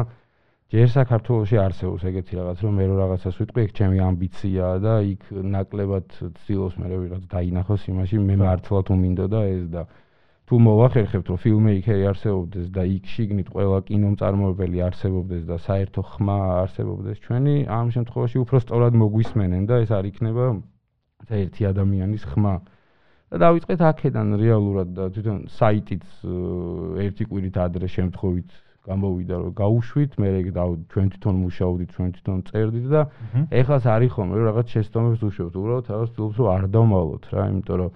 [0.76, 5.22] ჯერ საქართველოსი არსებობს ეგეთი რაღაც, რომ მე რო რაღაცას ვიტყვი, ეგ ჩემი ამბიციაა და იქ
[5.56, 9.82] ნაკლებად ცდილობს მე რაღაც დაინახოს იმაში, მე მართლა თუ მინდოდა ეს და
[10.46, 17.18] თუ მოვახერხებთ რომ ფილმეიქერი არსებობდეს და იქ შიგნით ყველა კინომწარმოებელი არსებობდეს და საერთო ხმა არსებობდეს
[17.26, 20.46] ჩვენი ამ შემთხვევაში უფრო სწორად მოგვისმენენ და ეს არ იქნება
[21.42, 22.56] ერთი ადამიანის ხმა.
[23.34, 26.06] და დავიწყეთ აქედან რეალურად და თვითონ საიტიც
[27.06, 28.50] ერთი კვირით ადრე შემთხვევით
[28.86, 33.02] გამოვიდა რომ გაუშვით მე ეგ და ჩვენ თვითონ მუშაობდით ჩვენ თვითონ წერდით და
[33.50, 37.78] ეხლაც არის ხომ რომ რაღაც შეცდომებს უშვებთ უბრალოდ რაღაც თულს რომ არ დავმალოთ რა იმიტომ
[37.82, 37.90] რომ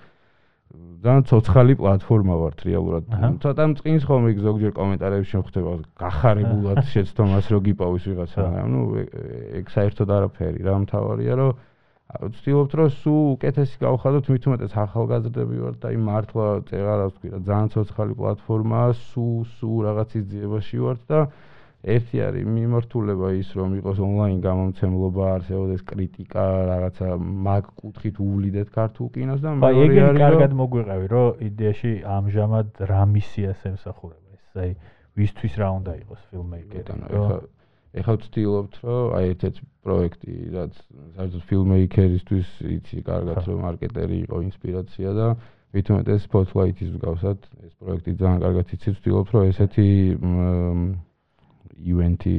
[1.04, 3.04] ძალიან ცოცხალი პლატფორმა ვართ რეალურად.
[3.42, 8.46] ცოტა მწყინს ხოლმე ზოგჯერ კომენტარებში შეხვდება გახარებულად შეცდომას რო გიპოვის ვიღაცა.
[8.66, 8.82] ანუ
[9.60, 11.52] ეგ საერთოდ არაფერი რა მთავარია რომ
[12.10, 17.40] ვცდილობთ რომ სულ უკეთესი გავხადოთ მით უმეტეს ახალგაზრდები ვართ და იმ მართლა წერა ვთქვი რა
[17.50, 21.20] ძალიან ცოცხალი პლატფორმაა სულ სულ რაღაც იძიებაში ვართ და
[21.80, 27.08] ერთი არის მიმართულება ის რომ იყოს ონლაინ გამომცემლობა არსებობდეს კრიტიკა რაღაცა
[27.48, 31.94] მაგ კუთხით უვლიდეთ ქართულ კინოს და მეორე არის რომ აი ეგ კარგად მოგვიყევი რომ იდეაში
[32.20, 34.72] ამჟამად რა მისიას ემსახურება ეს აი
[35.24, 37.40] ვისთვის რა უნდა იყოს ფილმეიკერი ეხლა
[38.00, 39.56] ეხლა ვცდილობთ რომ აი ერთ-ერთ
[39.88, 40.74] პროექტი რაც
[41.16, 45.28] საერთოდ ფილმეიკერისთვის იცი კარგად რომ მარკეტერი იყო ინსპირაცია და
[45.74, 49.88] ვითომ ეს სპოტლაითის მსგავსად ეს პროექტი ძალიან კარგად იცი ვცდილობთ რომ ესეთი
[51.80, 52.34] ივენთი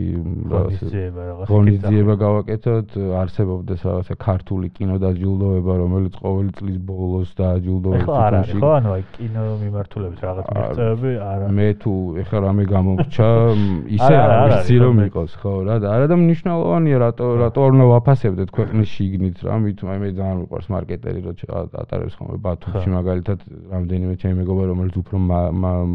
[1.49, 8.71] ღონისძიება გავაკეთოთ არსებობდეს რაღაცა ქართული კინო დაჯილდოება რომელიც ყოველი წლის ბოლოს დაჯილდოებს ხო არა ხო
[8.77, 11.47] ანუ აი კინო მიმართულებით რაღაც მიღწევები არა.
[11.57, 13.29] მე თუ ეხლა რამე გამომრჩა
[13.97, 17.87] ისე არ ვიცი რომ იყოს ხო რა და არა და მნიშვნელოვანია რატო რატო არ უნდა
[17.95, 21.33] ვაფასებდეთ ქვეყნის შიგნით რა მით მე ძალიან მიყვარს მარკეტერი რო
[21.81, 23.39] ატარებს ხოლმე ბათუმში მაგალითად
[23.73, 25.17] რამდენიმე ჩემი მეგობარი რომელიც უფრო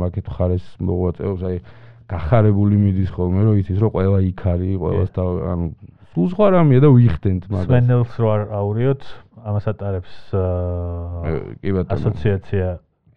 [0.01, 1.58] მაგეთ ხარეს მოღვაწეობს აი
[2.11, 5.65] გახარებული მიდის ხოლმე რომ იცის რომ ყველა იქ არის ყველას და ანუ
[6.15, 7.67] სულ სხვა რამეა და ვიხდენთ მაგას.
[7.67, 9.01] სვენელს რო არ აურიოთ
[9.45, 10.13] ამას ატარებს
[11.59, 11.95] კი ბატონო.
[11.97, 12.67] ასოციაცია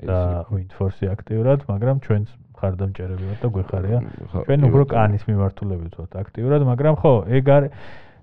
[0.08, 0.18] და
[0.50, 3.98] ვინფორსი აქტიურად მაგრამ ჩვენც ხარდამჭერები ვართ და გვეხარია.
[4.34, 7.70] ჩვენ უფრო კანის მიმართულებით ვართ აქტიურად მაგრამ ხო ეგ არის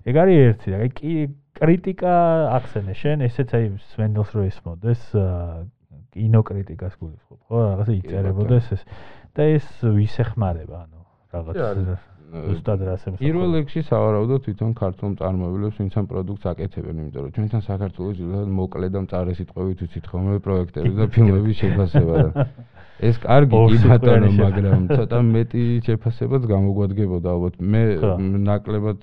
[0.06, 1.12] ეგ არის ერთი და კი
[1.56, 2.14] კრიტიკა
[2.58, 3.64] ახსენე შენ ესეც აი
[3.96, 5.02] სვენელს რო ესმოდეს
[6.14, 7.62] კინოკრიტიკას გულისხმობ ხო?
[7.70, 8.82] რაღაცა იწერებოდეს ეს
[9.36, 11.00] და ეს ვისეხმარება ანუ
[11.34, 11.56] რაღაც
[12.26, 17.62] უსტად რასემს პირველ რიგში სავარაუდოდ თვითონ ქართულ მწარმოებლებს ვინც ამ პროდუქტს აკეთებენ იმიტომ რომ ჩვენთან
[17.66, 22.46] საქართველოს ძილად მოკლე და მწარე სიტყვებით ვიცით ხოლმე პროექტები და ფილმების შეფასება და
[22.96, 27.54] ეს კარგი კი ბატონო მაგრამ ცოტა მეტი შეფასებაც გამოგვადგებოდა ალბათ.
[27.60, 27.82] მე
[28.48, 29.00] ნაკლებად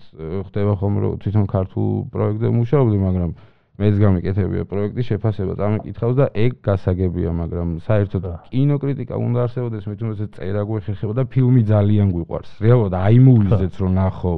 [0.50, 3.32] ხდება ხოლმე რომ თვითონ ქართულ პროექტზე მუშაობდი მაგრამ
[3.74, 10.36] მეც გამიკეთებია პროექტი შეფასება წამიკითხავს და ეგ გასაგებია მაგრამ საერთოდ კინოკრიტიკა უნდა არსებობდეს მე თუნდაც
[10.38, 12.52] წერა გვეხერხება და ფილმი ძალიან გვიყვარს.
[12.62, 14.34] რეალურად აი მუვიზეც რომ ნახო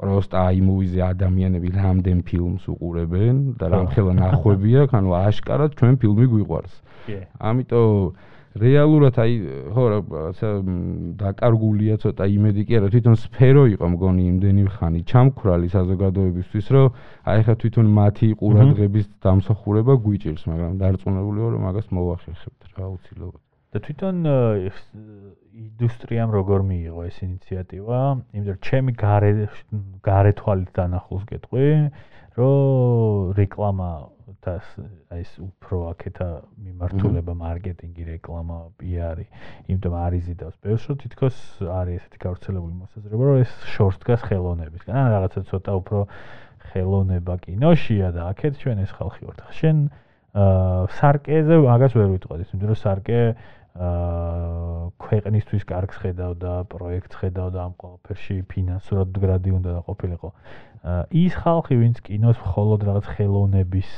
[0.00, 6.74] პროსტ აი მუვიზე ადამიანები რამდენ ფილმს უყურებენ და რამხელა ნახვებია ანუ აშკარად ჩვენ ფილმი გვიყვარს.
[7.42, 8.14] ამიტომ
[8.58, 9.34] რეალურად აი
[9.70, 10.48] ხო რაღაცა
[11.20, 16.88] დაკარგულია ცოტა იმედი კი არა თვითონ სფერო იყო მგონი იმდენი ხანი ჩამქრალი საზოგადოებისთვის რომ
[17.30, 23.42] აი ხა თვითონ მათი ყურადღების დამსახურება გვიჭირს მაგრამ დარწმუნებული ვარ რომ მაგას მოვახერხებთ რა უცილებლად
[23.70, 27.98] და თვითონ ინდუსტრიამ როგორ მიიღო ეს ინიციატივა?
[28.34, 29.30] რომ ჩემი გარე
[30.02, 31.66] გარე თვალით დანახულს გეტყვი,
[32.38, 33.90] რომ რეკლამა
[34.44, 34.54] და
[35.16, 36.28] ეს უფრო აქეთა
[36.66, 39.26] მიმართულება მარკეტინგი, რეკლამა, პიარი,
[39.70, 44.94] იმიტომ არის ზიდავს ბევრს, რომ თითქოს არის ესეთი გავრცელებული მოსაზრება, რომ ეს შორს დგას ხელოვნებისგან.
[44.94, 45.98] ან რაღაცა ცოტა უფრო
[46.70, 49.40] ხელოვნება კინოშია და აქეთ ჩვენ ეს ხალხი ვართ.
[49.60, 49.76] შენ
[50.30, 57.74] აა სარკეზე მაგას ვერ ვიტყოდი, იმიტომ რომ სარკე აა ქვეყნისთვის კარგს ხედავდა, პროექტს ხედავდა ამ
[57.78, 60.28] ყველაფერში ფინანსურად გრადი უნდა ყოფილიყო.
[61.14, 63.90] ის ხალხი, ვინც კინოს მხოლოდ რაღაც ხელოვნების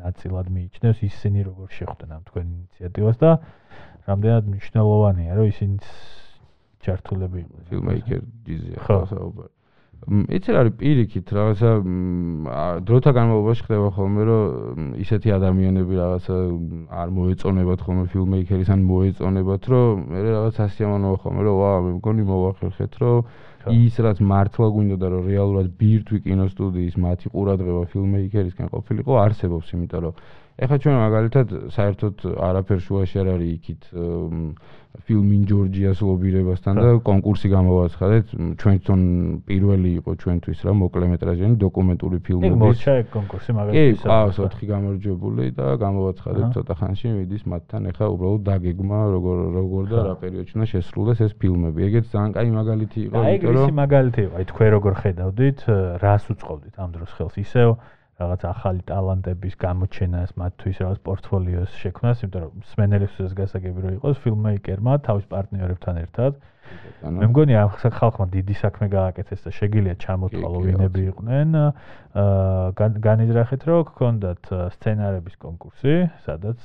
[0.00, 3.30] ნაწილად მიიჩნევს, ისინი როგორ შეხვდნენ ამ თქვენ ინიციატივას და
[4.06, 5.74] რამდენად მნიშვნელოვანია, რომ ისინი
[6.80, 9.59] ჩართულები იყვნენ ფილმეიკერ დიზი ახლა საუბარი.
[10.08, 11.70] იცი რა არის პირიქით რაღაცა
[12.88, 16.36] დროთა განმავლობაში ხდება ხოლმე რომ ისეთი ადამიანები რაღაცა
[17.04, 22.24] არ მოეწონებათ ხოლმე ფილმეიქერის ან მოეწონებათ რომ მე რაღაც ასიამანოა ხოლმე რომ ვა მე მგონი
[22.32, 23.28] მოვახერხეთ რომ
[23.68, 30.14] ის რაც მართლა გვინდოდა რომ რეალურად ბირთვი კინოსტუდიის მათი ყურადღება ფილმეიქერისგან ყოფილიყო არსებობს იმიტომ რომ
[30.60, 31.46] ეხლა ჩვენ მაგალითად
[31.76, 32.16] საერთოდ
[32.48, 33.82] არაფერ შუაში არ არის იქით
[35.06, 38.26] ფილმინ ჯორჯიას ლობირებასთან და კონკურსი გამოვაცხადეთ.
[38.58, 39.02] ჩვენ თვითონ
[39.46, 42.50] პირველი იყო ჩვენთვის რა მოკლემეტრაჟიანი დოკუმენტური ფილმების.
[42.50, 47.82] კი მოჩა ეგ კონკურსი მაგალითად კი ყავს 4 გამარჯვებული და გამოვაცხადეთ ცოტა ხანში მიდის მათთან
[47.90, 51.80] ეხლა უბრალოდ დაგეგმა როგორ როგორ და რა პერიოდში უნდა შესრულდეს ეს ფილმები.
[51.86, 55.58] ეგეც ძალიან კაი მაგალითი იყო იმიტომ რომ ეს მაგალითი აი თქვენ როგორ ხედავდით
[56.02, 56.74] რას უწყობდით?
[56.82, 57.68] ამ დროს ხელს ისევ
[58.20, 64.92] რაღაც ახალი ტალანტების გამოჩენას, მათთვის რაღაც პორტფოლიოს შექმნას, იმიტომ რომ სმენელისთვის გასაგები რო იყოს ფილმეიკერმა
[65.08, 66.32] თავის პარტნიორებთან ერთად
[67.00, 73.84] მე მგონი ამ ხალხმა დიდი საქმე გააკეთეს და შეგიძლია ჩამოთვალო ვინები იყვნენ აა განიზრახეთ რომ
[73.90, 75.94] გქონდათ სცენარების კონკურსი
[76.26, 76.58] სადაც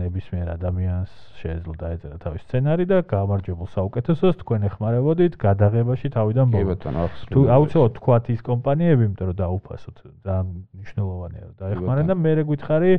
[0.00, 6.70] ნებისმიერ ადამიანს შეეძლო დაეწერა თავის სცენარი და გამარჯვებულ საუკეთესოს თქვენ ეხმარებოდით გადაღებაში თავიდან ბოლომდე.
[6.72, 7.32] ბატონო, ახსოვს.
[7.32, 12.92] თუ აუცილებლად თქვათ ის კომპანიები, იმიტომ რომ დაუფასოთ, ძალიან მნიშვნელოვანია რომ დაეხმარენ და მე რეგვითხარი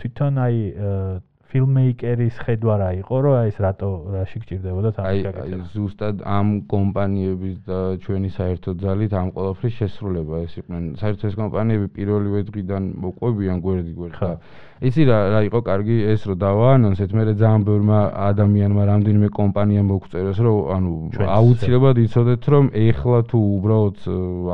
[0.00, 0.56] თვითონ აი
[1.54, 5.54] ფილმეიკერის ხედვა რა იყო, რომ აი ეს რატო რაში გჭირდებოდა თამაში გაკეთება.
[5.54, 10.82] აი ზუსტად ამ კომპანიების და ჩვენი საერთო ძალით ამ ყოველფრის შესრულება ეს იყვნენ.
[10.98, 14.32] საერთოდ ეს კომპანიები პირველივე დღიდან მოყვებიან გვერდი გვერდი და
[14.84, 20.38] იცი რა რა იყო კარგი ეს რომ დავაანონსეთ, მე ძალიან ბევრმა ადამიანმა რამდენიმე კომპანია მოგწერეს,
[20.44, 20.92] რომ ანუ
[21.38, 23.96] აუცილებლად იცოდეთ, რომ ეხლა თუ უბრალოდ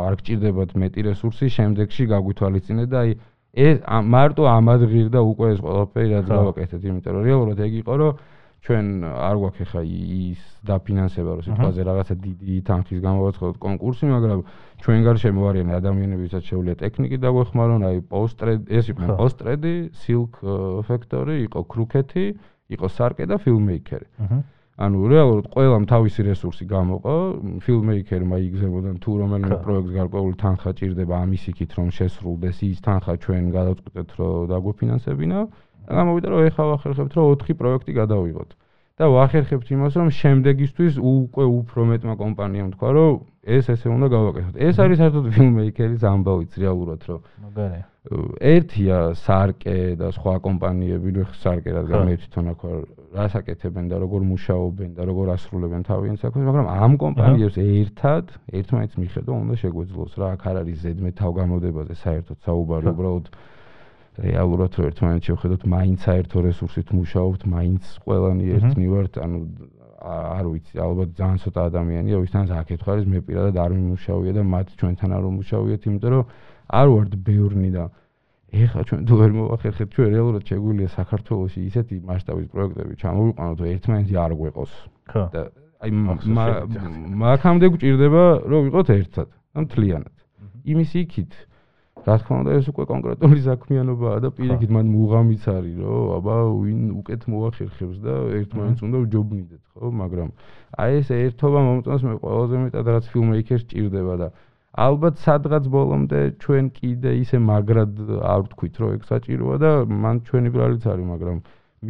[0.04, 3.10] არ გჭირდებათ მეტი რესურსი, შემდეგში გაგვითვალისწინეთ და აი
[3.54, 8.12] ეს მარტო ამად ღირდა უკვე ეს ყველაფერი რაც გავაკეთეთ, იმიტომ რომ რეალურად ეგ იყო, რომ
[8.60, 14.40] ჩვენ არ გვაქვს ხა ის დაფინანსება, რომ სიტყვაზე რაღაცა დიდი თანხის გამოვაცხადოთ კონკურსი, მაგრამ
[14.84, 20.32] ჩვენ გარშემო არიან ადამიანები, ვისაც შეუძლია ტექნიკი დაგვეხმარონ, აი პოსტრედ, ეს იყო პოსტრედი, silk
[20.84, 22.26] factory, იყო კრუკეთი,
[22.76, 24.06] იყო სარკე და ფილმეიკერი.
[24.28, 24.38] აჰა
[24.80, 27.16] ანუ რეალურად ყველამ თავისი რესურსი გამოყო
[27.64, 33.50] ფილმეიკერმა იგზებოდა თუ რომელიმე პროექტს გარკვეული თანხა ჭირდება ამის იქით რომ შესრულდეს ის თანხა ჩვენ
[33.56, 35.38] გადავწყვეტეთ რომ დაგვეფინანსებინა
[35.84, 38.50] და გამოვიდა რომ ეხა ვახერხებთ რომ 4 პროექტი გადავიღოთ.
[39.00, 43.12] და ვახერხებთ იმას რომ შემდეგისთვის უკვე უფრო მეტმა კომპანიამ თქვა რომ
[43.56, 44.54] ეს ესე უნდა გავაკეთოთ.
[44.60, 51.70] ეს არის საერთოდ ფილმეიკერის ამბავიც რეალურად რომ მაგარია ერთია სარკე და სხვა კომპანიები, ნუ სარკე
[51.76, 56.44] რადგან მე თვითონ აქ ვარ, რას აკეთებენ და როგორ მუშაობენ და როგორ ასრულებენ თავიანთ საქმეს,
[56.46, 62.38] მაგრამ ამ კომპანიებს ერთად, ერთმანეთს მიხედვა უნდა შეგვეძლოს რა, აქ არ არის ზედმე თავგამოდებაზე საერთოდ
[62.46, 63.26] საუბარი, უბრალოდ
[64.30, 69.38] რეალურად რომ ერთმანეთს შევხედოთ, მაინც საერთო რესურსით მუშაობთ, მაინც ყველანი ერთნი ვართ, ანუ
[70.00, 74.66] არ ვიცი, ალბათ ძალიან ცოტა ადამიანია, ვისთანაც აქეთ ხარ, მე პირადად არ მიმუშავია და მათ
[74.80, 76.24] ჩვენთან არ მომუშავიეთ, იმიტომ რომ
[76.80, 77.84] არ ვართ ბევრნი და
[78.50, 84.14] ეხლა ჩვენ თუ ვერ მოვახერხეთ ჩვენ რეალურად შეგვიძლია საქართველოსი ისეთი მასშტაბის პროექტები ჩამოვიყვანოთ რომ ერთმანეთი
[84.24, 84.72] არ გვეყოს.
[85.10, 85.22] ხო.
[85.34, 85.42] და
[85.80, 85.90] აი
[87.22, 90.16] მაგამდე გვჭირდება რომ ვიყოთ ერთად ან თლიანად.
[90.66, 91.32] იმის იქით
[92.00, 96.80] რა თქმა უნდა ეს უკვე კონკრეტული საქმიანობაა და პირიქით მან მუღამიც არის რომ აბა ვინ
[97.00, 99.86] უკეთ მოახერხებს და ერთმანეთს უნდა ვჯობნიდეთ ხო?
[100.00, 100.28] მაგრამ
[100.80, 104.28] აი ეს ერთობა მომწონს მე ყველაზე მეტად რაც ფილმეიქერს ჭირდება და
[104.78, 110.52] ალბათ სადღაც ბოლომდე ჩვენ კიდე ისე მაგრად არ ვთქვით რომ ეგ საჭიროა და მან ჩვენი
[110.54, 111.40] ბრალიც არის მაგრამ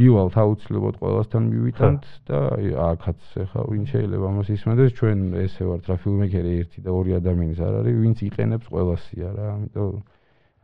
[0.01, 2.41] მივალთ აუცილებლად ყველასთან მივიტანთ და
[2.89, 7.61] აქაც ახლა ვინ შეიძლება ამას ისმენდეს ჩვენ ესე ვართ რა ფილმეკერი ერთი და ორი ადამიანის
[7.69, 10.03] არ არის ვინც იყენებს ყველასია რა ამიტომ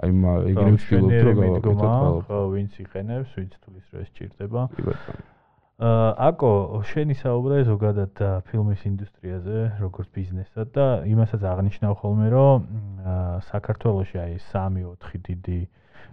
[0.06, 4.60] აი მა ეგრე ვცდილობთ რომ გავაკეთოთ ყველაფერს ხო ვინც იყენებს ვინც თulis რომ ეს ჭირდება.
[4.72, 5.35] კი ბატონო
[5.76, 6.50] აკო
[6.88, 12.64] შენი საუბრე ზოგადად ფილმის ინდუსტრიაზე, როგორც ბიზნესად და იმასაც აღნიშნავ ხოლმე, რომ
[13.52, 15.60] საქართველოში აი 3-4 დიდი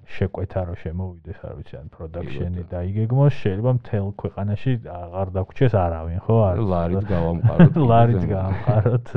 [0.03, 6.35] შეკვეთა რომ შემოვიდეს, არ ვიცი, ან პროდაქშენი დაიგეგმოს, შეიძლება მთელ ქვეყანაში აღარ დაგვრჩეს არავინ, ხო?
[6.43, 7.73] არის ლარიც გავამყაროთ.
[7.91, 9.07] ლარიც გავამყაროთ.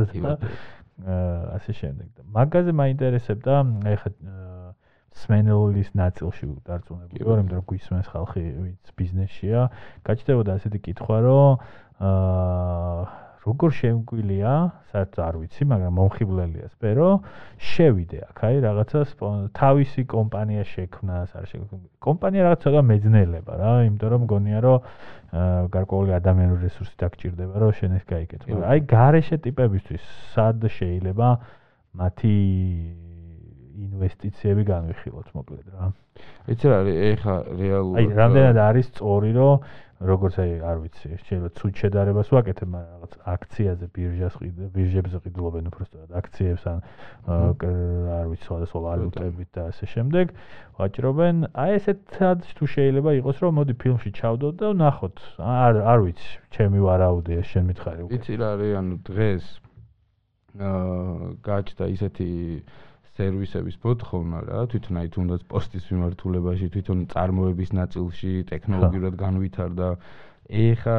[1.59, 2.09] ასე შემდეგ.
[2.38, 3.54] მაგაზე მაინტერესებდა,
[3.98, 4.11] ეხლა
[5.16, 9.61] სმენელის ნაწილში დარწმუნებული ვარ, იმიტომ რომ გვისმენს ხალხი, ვინც ბიზნესშია,
[10.07, 11.49] გაჩნდებოდა ასეთი კითხვა, რომ
[12.07, 14.53] აა როგორ შემგვილია,
[14.90, 17.11] საერთოდ არ ვიცი, მაგრამ მომხიბლელია სპერო,
[17.62, 19.03] შევიდე აქ, აი რაღაცა
[19.55, 21.79] თავისი კომპანია შექმნას, არ შექმნა.
[22.03, 24.79] კომპანია რაღაც ცოტა მეძნელება რა, იმიტომ რომ მგონია რომ
[25.71, 28.40] გარკვეული ადამიანური რესურსი დაგჭირდება, რომ შენ ეს გაიგეთ.
[28.51, 30.03] აი გარეშე ტიპებისთვის
[30.35, 31.29] სად შეიძლება
[31.95, 32.35] მათი
[33.77, 35.91] ინვესტიციები განვიხილოთ მოკლედ რა.
[36.53, 41.79] ეცე არის ეხა რეალურად აი რამდენად არის სწორი რომ როგორც აი არ ვიცი შეიძლება ცუდ
[41.81, 46.79] შედარებას ვაკეთებ მაგრამ რაღაც აქციაზე ბირჟას ყიდე ბირჟებზე ყიდულობენ უბრალოდ აქციებს ან
[47.33, 50.35] არ ვიცი სხვადასხვა ვალუტებით და ასე შემდეგ
[50.77, 51.37] ვაჭრობენ.
[51.57, 55.17] აი ესეთად თუ შეიძლება იყოს რომ მოდი ფილმში ჩავდოთ და ნახოთ.
[55.41, 58.12] არ არ ვიცი ჩემი ვარაუდია შენ მითხარი უკვე.
[58.21, 59.45] იცი რა არის ანუ დღეს
[60.57, 62.29] აა გაჩნდა ისეთი
[63.16, 69.88] სერვისების მოთხოვნა რა თვითონ აი თუნდაც პოსტის მიმართულებაში თვითონ წარმოების ნაწილში ტექნოლოგიურად განვითარდა.
[70.46, 70.98] ეხა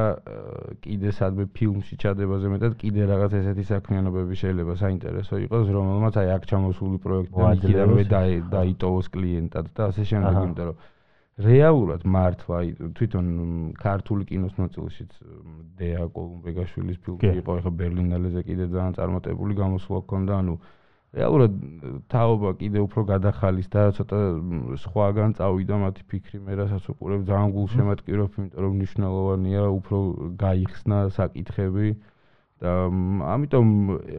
[0.83, 6.47] კიდე სადმე ფილმში ჩადებაზე მეტად კიდე რაღაც ესეთი საქმიანობები შეიძლება საინტერესო იყოს რომელმაც აი აქ
[6.51, 7.95] ჩამოსული პროექტი კიდევ
[8.51, 10.83] დაიტოვოს კლიენტად და ასე შემდეგ იმიტომ რომ
[11.47, 12.59] რეალურად მართლა
[12.97, 13.25] თვითონ
[13.77, 15.11] ქართული კინოს ნაწილშიც
[15.79, 20.55] დეა კოლუმბეგაშვილის ფილმი იყო ეხა ბერლინალეზე კიდე ძალიან წარმატებული გამოსვლა ჰქონდა ანუ
[21.17, 21.53] რეალურად
[22.13, 24.19] თაობა კიდე უფრო გადახალის და ცოტა
[24.83, 29.97] სხვაგან წავიდა მათი ფიქრი მე რასაც უყურებ ძალიან გულშემატკივრობ იმიტომ რომ მნიშვნელოვანია უფრო
[30.43, 31.89] გაიხსნა საკითხები
[32.57, 32.73] და
[33.33, 33.67] ამიტომ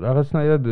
[0.04, 0.66] რაღაცნაირად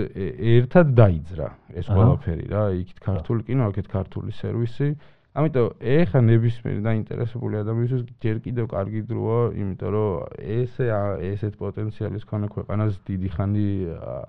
[0.55, 1.49] ერთად დაიძრა
[1.83, 4.91] ეს ყველაფერი რა იქით ქართული კინო აქეთ ქართული სერვისი.
[5.37, 10.13] ამიტომ ეხა ნებისმიერ დაინტერესებული ადამიანისთვის ჯერ კიდევ კარგი დროა იმიტომ რომ
[10.57, 10.87] ესე
[11.31, 13.67] ესეთ პოტენციალის ქონა ქვეყანას დიდი ხანი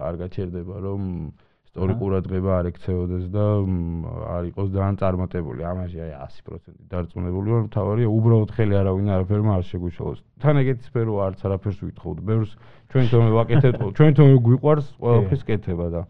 [0.08, 1.02] არ გაჩერდება რომ
[1.68, 3.46] სწორი ყურადღება არ ექცეოდეს და
[4.38, 5.62] არ იყოს ძალიან წარმატებული.
[5.68, 10.20] ამაში აი 100% დარწმუნებული ვარ, თავარია უბრალოდ ხელი არავინ არაფერმა არ შეგვიშალოს.
[10.42, 12.18] თან ეგეთი სფერო არც არაფერს ვითხოვთ.
[12.28, 12.52] ბევრს
[12.88, 16.02] ჩვენ თვითონ ვაკეთებთ, ჩვენ თვითონ გვიყვარს ყველაფრის კეთება და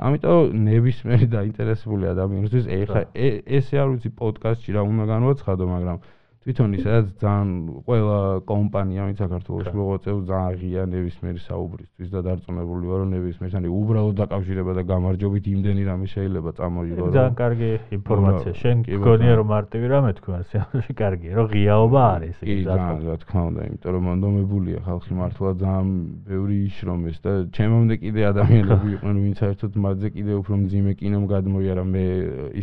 [0.00, 5.98] ამიტომ ნებისმიერი დაინტერესებული ადამიანისთვის ეხა ესე არ ვიცი პოდკასტში რა უნდა განვაცხადო, მაგრამ
[6.40, 7.48] თვითონ ისაც ძალიან
[7.84, 13.68] ყველა კომპანია ვინც საქართველოს მოღვაწეობს ძალიან ღია ნებისმიერი საუბრისთვის და დარწმუნებული ვარ რომ ნებისმიერ სანი
[13.68, 18.52] უბრალოდ დაკავშირება და გამარჯობით იმდენი რამე შეიძლება წამოიღო ძალიან კარგი ინფორმაცია.
[18.56, 23.42] შენ გქონია რომ მარტივი რამე თქვა სიამოვნებაში კარგია რომ ღიაობა არის კი ძალიან რა თქმა
[23.50, 25.88] უნდა იმიტომ რომ მონდომებულია ხალხი მართლა ძალიან
[26.24, 31.84] ბევრი იშრომეს და ჩემამდე კიდე ადამიანები იყვნენ ვინც საერთოდ მათზე კიდე უფრო მძიმე კინომ გადმოიარა
[31.84, 32.04] მე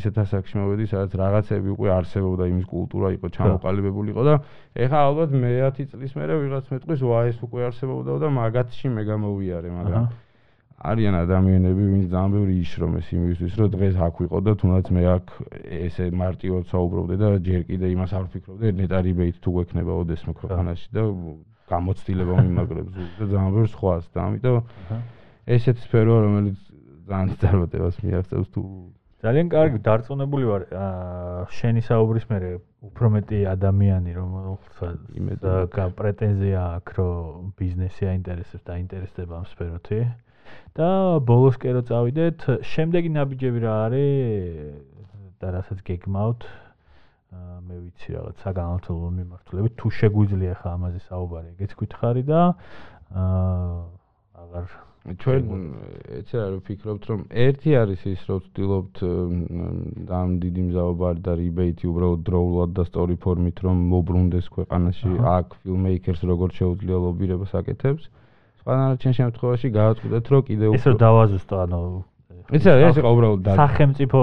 [0.01, 4.36] ისეთ ასაკში მოვედი სადაც რაღაცები უკვე არსებობდა იმის კულტურა იყო ჩამო ჩამოყალიბებულიყო და
[4.77, 9.03] ეხა ალბათ მე 10 წლის მერე ვიღაც მეტყვის ვა ეს უკვე არსებობდა და მაგათში მე
[9.12, 10.06] გამოვიარე მაგრამ
[10.77, 15.25] არიან ადამიანები ვინც ძალიან ბევრი იშრომეს იმისთვის რომ დღეს აქ ვიყო და თუნდაც მე აქ
[15.88, 21.03] ესე მარტივად საუბრობდე და ჯერ კიდე იმას არ ვფიქრობდი ნეტარიბეით თუ გვექნება ოდესმე ქვეყანაში და
[21.67, 24.56] გამოცდილება მიმაგრებს და ძალიან ბევრ სხვას და ამიტომ
[25.58, 26.60] ესეთ სფერო რომელიც
[27.10, 28.62] ძალიან წარმატებას მიაღწევს თუ
[29.27, 30.63] ძალიან კარგი დარწმუნებული ვარ
[31.59, 32.51] შენი საუბრის მერე
[32.87, 39.99] უფრო მეტი ადამიანი რომელსაც იმედა პრეტენზია აქვს რომ ბიზნესი აინტერესებს და აინტერესდება ამ სფეროთი.
[40.79, 40.87] და
[41.27, 42.39] ბოლოს კერო წავიდეთ.
[42.71, 44.15] შემდეგი ნაბიჯები რა არის
[45.43, 46.41] და რასაც გეგმავთ?
[47.67, 49.73] მე ვიცი რაღაც საგანმანათლებლო მიმართულებით.
[49.75, 52.41] თუ შეგვიძლია ხა ამაზე საუბარი ეგეც გითხარი და
[53.11, 55.43] აღარ ჩვენ
[56.19, 58.97] ეცე არ ვფიქრობთ რომ ერთი არის ის რომ ვთილობთ
[60.19, 66.21] ამ დიდი მზაობარი და რიბეიტი უბრალოდ დროულად და სტორი ფორმით რომ მოbrunდეს ქვეყანაში აქ ფილმეიკერს
[66.27, 68.03] როგორ შეუძლია ლობირებას აკეთებს
[68.59, 71.81] სხვანაირად შემთხვევაში გავაწყვეტეთ რომ კიდე უფრო ეს დავაზუსტო ანუ
[72.51, 74.19] ეს არის ეს იყო უბრალოდ სახელმწიფო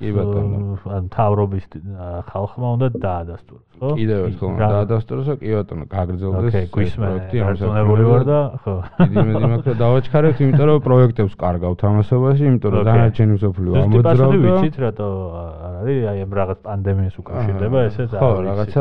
[0.00, 0.58] კი ბატონო.
[0.96, 1.64] ან თავრობის
[2.30, 3.88] ხალხმა უნდა დაადასტუროს ხო?
[4.00, 8.74] კიდევ ერთხელ დაადასტუროს კი ბატონო გაგრძელდეს პროექტი ამასწორებული ვარ და ხო.
[9.00, 14.36] დიდი მედი მაქვს და დავაჩქარებთ იმიტომ რომ პროექტებს კარგავ თამასობაში იმიტომ რომ დანარჩენი მსოფლიო ამოძრავდა.
[14.46, 15.08] ვიცით რატო
[15.76, 18.80] არის აი ამ რაღაც პანდემიას უკავშირდება ესეც ხო რაღაცა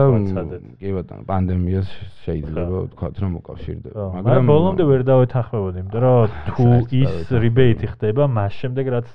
[0.80, 1.90] კი ბატონო პანდემიას
[2.26, 6.66] შეიძლება ვთქვათ რომ უკავშირდება მაგრამ ბოლომდე ვერ დავეთანხმებოდი იმიტომ რომ თუ
[7.02, 7.14] ის
[7.46, 9.08] რიბეიტი ხდება მას შემდეგ რაც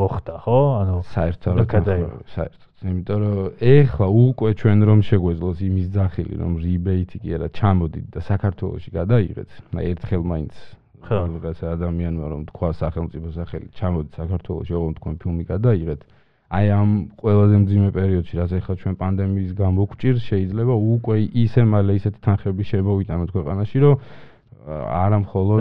[0.00, 0.58] მოხდა ხო?
[0.80, 0.96] ანუ
[1.28, 2.68] საერთოდ საერთოდ.
[2.78, 8.20] იმიტომ რომ ეხლა უკვე ჩვენ რომ შეგვეძლოს იმის ძახილი რომ რიბეიტი კი არა ჩამოდით და
[8.22, 10.54] საქართველოსში გადაიღეთ და ერთხელ მაინც
[11.02, 11.18] ხო.
[11.26, 16.00] რაღაცა ადამიანმა რომ თქვა სახელმწიფო სახელი ჩამოდით საქართველოსში ოღონდ თქვენ ფილმი გადაიღეთ.
[16.48, 21.92] აი ამ ყველაზე მძიმე პერიოდში, რაც ეხლა ჩვენ პანდემიის გამო გვჭირს, შეიძლება უკვე ისე მალე
[22.00, 23.94] ისეთი თანხები შემოვიტანოთ ქვეყანაში, რომ
[24.68, 25.60] არა მხოლოდ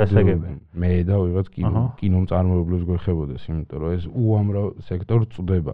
[0.75, 5.73] მე და ვიღაც კინო კინომწარმოებლებს გვეხებოდეს, იმიტომ რომ ეს უამრავ სექტორს წდება.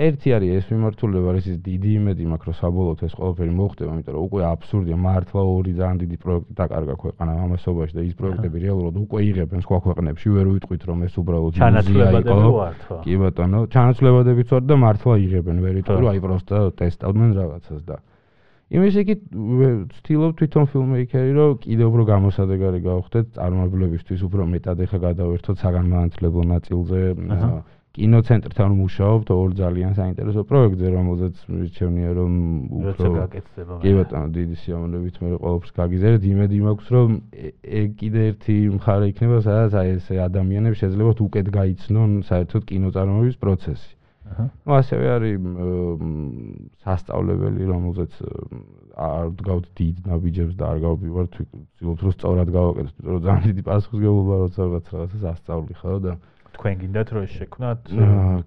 [0.00, 4.14] ერთი არის ეს მიმართულება, ეს ის დიდი იმედი მაქვს, რომ საბოლოოდ ეს ყველაფერი მოხდება, იმიტომ
[4.16, 8.94] რომ უკვე აბსურდია, მართლა ორი ძალიან დიდი პროექტი დაკარგა ქვეყანა ამასობაში და ის პროექტები რეალურად
[9.04, 11.52] უკვე იღებენ სხვა ქვეყნებში, ვერ ვიტყვით რომ ეს უბრალოდ
[12.56, 12.96] ვარ თქო.
[13.04, 17.96] კი ბატონო, ჩანაცვლებადებიც ვარ და მართლა იღებენ, ვერ ვიტყვი რომ აი პროსტა ტესტავდნენ რაღაცას და
[18.70, 19.14] იმის იგი
[19.90, 27.00] ვცდილობ თვითონ ფილმეიკერი რომ კიდევ უფრო გამოსადეგარი გავხდეთ წარმოებლებისთვის უფრო მეტად ეხა გადავერთოთ საგანმანათლებლო ნაწილზე
[27.90, 32.34] კინოცენტრთან ვმუშაობთ ორ ძალიან საინტერესო პროექტზე, რომელზეც მირჩევნია რომ
[32.90, 33.78] უფრო გაკეთდება.
[33.82, 37.08] კი ბატონო, დიდი სიამოვნებით მე ყოველთვის გაგიზერეთ, იმედი მაქვს რომ
[37.82, 43.90] ეგ კიდე ერთი მხარე იქნება, სადაც აი ეს ადამიანები შეიძლება უკეთ გაიცნონ საერთოდ კინოწარმოების პროცესი.
[44.66, 45.46] Ну ასევე არის
[46.84, 48.18] სასწავლებელი, რომელზეც
[49.06, 53.64] არ დგავთ დიდ ნაბიჯებს და არ გავბივართ, ვცდილობთ რომ სწორად გავაკეთოთ, იმიტომ რომ ძალიან დიდი
[53.70, 56.14] პასუხისგებლობა როცა რაღაც რაღაცას ასწავლი ხო და
[56.56, 57.80] თქვენ გინდათ რომ შექმნათ?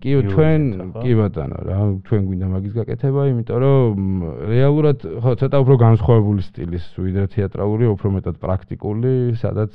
[0.04, 0.62] კი ჩვენ
[1.04, 1.78] კი ბატონო რა
[2.08, 3.98] ჩვენ გვინდა მაგის გაკეთება იმიტომ რომ
[4.54, 9.72] რეალურად ხო ცოტა უფრო განსხვავებული სტილის ვიდრე თეატრალური უფრო მეტად პრაქტიკული სადაც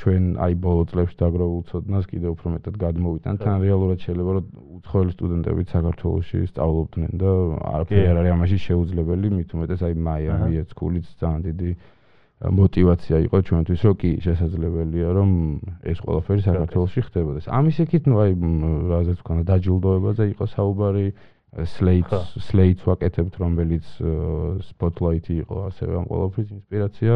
[0.00, 4.44] ჩვენ აი ბოლო წლებში დაგროვილ ცოდნას კიდე უფრო მეტად გადმოვიტან თან რეალურად შეიძლება რომ
[4.80, 7.32] უცხოელი სტუდენტები საქართველოში სწავლობდნენ და
[7.74, 9.26] არაფერი არ არის ამაში შეუძლებელი.
[9.36, 11.70] მით უმეტეს აი მაიამი ეცკულიც ძალიან დიდი
[12.45, 15.29] мотивация იყო ჩვენთვის, რომ კი შესაძლებელია, რომ
[15.87, 17.45] ეს ყველაფერი საქართველოში ხდებოდეს.
[17.47, 18.31] ამის ეკით, ну აი,
[18.91, 21.07] რაზეც ვქონა, დაჯილდოებაზე იყო საუბარი,
[21.55, 23.87] Slates, Slates ვაკეთებთ, რომელიც
[24.59, 27.13] Spotlight იყო ასევე ამ ყველაფრის ინსპირაცია.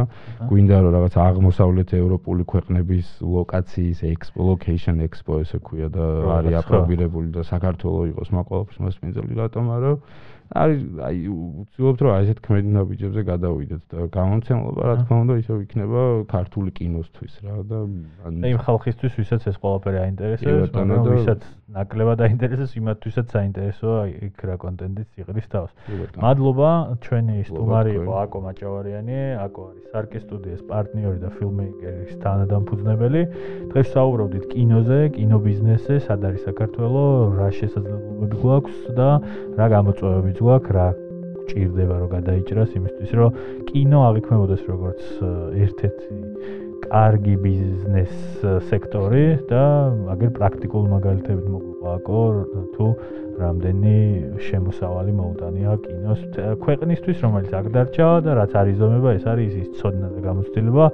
[0.47, 6.05] გვინდა რომ რაღაც აღმოსავლეთ ევროპული ქვეყნების ლოკაციის Expo Location Expo ესე ქვია და
[6.39, 9.91] არის აპრობირებული და საქართველოს იყოს მაგ ყველაფრის მასპინძელი რატომ არა?
[10.52, 15.56] არის აი ვცდილობთ რომ აი ესეთ ქმედი ნაბიჯებზე გადავიდეთ და გამომცემლობა რა თქმა უნდა ისევ
[15.64, 16.02] იქნება
[16.34, 17.78] ქართული კინოსთვის რა და
[18.52, 21.40] იმ ხალხისთვის ვისაც ეს ყველაფერი აინტერესებს და ვისაც
[21.74, 25.70] ნაკლებად აინტერესებს იმათთვისაც საინტერესოა იქ რა კონტენტიც იყრის თავს.
[26.22, 26.70] მადლობა
[27.02, 33.22] ჩვენი სტუმარი იყო აკო მაჭავარიანი აკო არის სარკე სტუდიის პარტნიორი და ფილმეიკერის თანადამფუძნებელი.
[33.72, 39.08] დღეს საუბრობდით კინოზე კინობიზნესზე სად არის საქართველოს რა შესაძლებლობები გვაქვს და
[39.58, 39.66] რა
[40.34, 40.86] გამოწვევებიც გვაქვს რა
[41.48, 43.30] ჭირდება რომ გადაიჭრას იმისთვის რომ
[43.68, 45.02] კინო აღიქმებოდეს როგორც
[45.62, 46.08] ერთ-ერთი
[46.84, 48.14] კარგი ბიზნეს
[48.70, 49.62] სექტორი და
[50.14, 52.20] აგერ პრაქტიკულ მაგალითებით მოგვიყვააკო
[52.74, 52.86] თუ
[53.40, 53.96] რამდენი
[54.46, 56.22] შემოსავალი მოუტანია კინოს
[56.64, 60.84] ქვეყნისთვის რომელიც აქ დარჩა და რაც არის ზომება ეს არის ის ცოდნა და გამოცდილება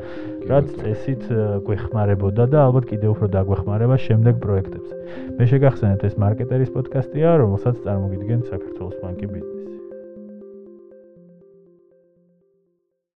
[0.51, 1.23] რაც წესით
[1.69, 4.95] გვეხმარებოდა და ალბათ კიდევ უფრო დაგვეხმარება შემდეგ პროექტებზე.
[5.37, 9.60] მე შეგახსენებთ ეს მარკეტერის პოდკასტია რომელსაც წარმოგიდგენთ საქართველოს ბანკი ბიზნესი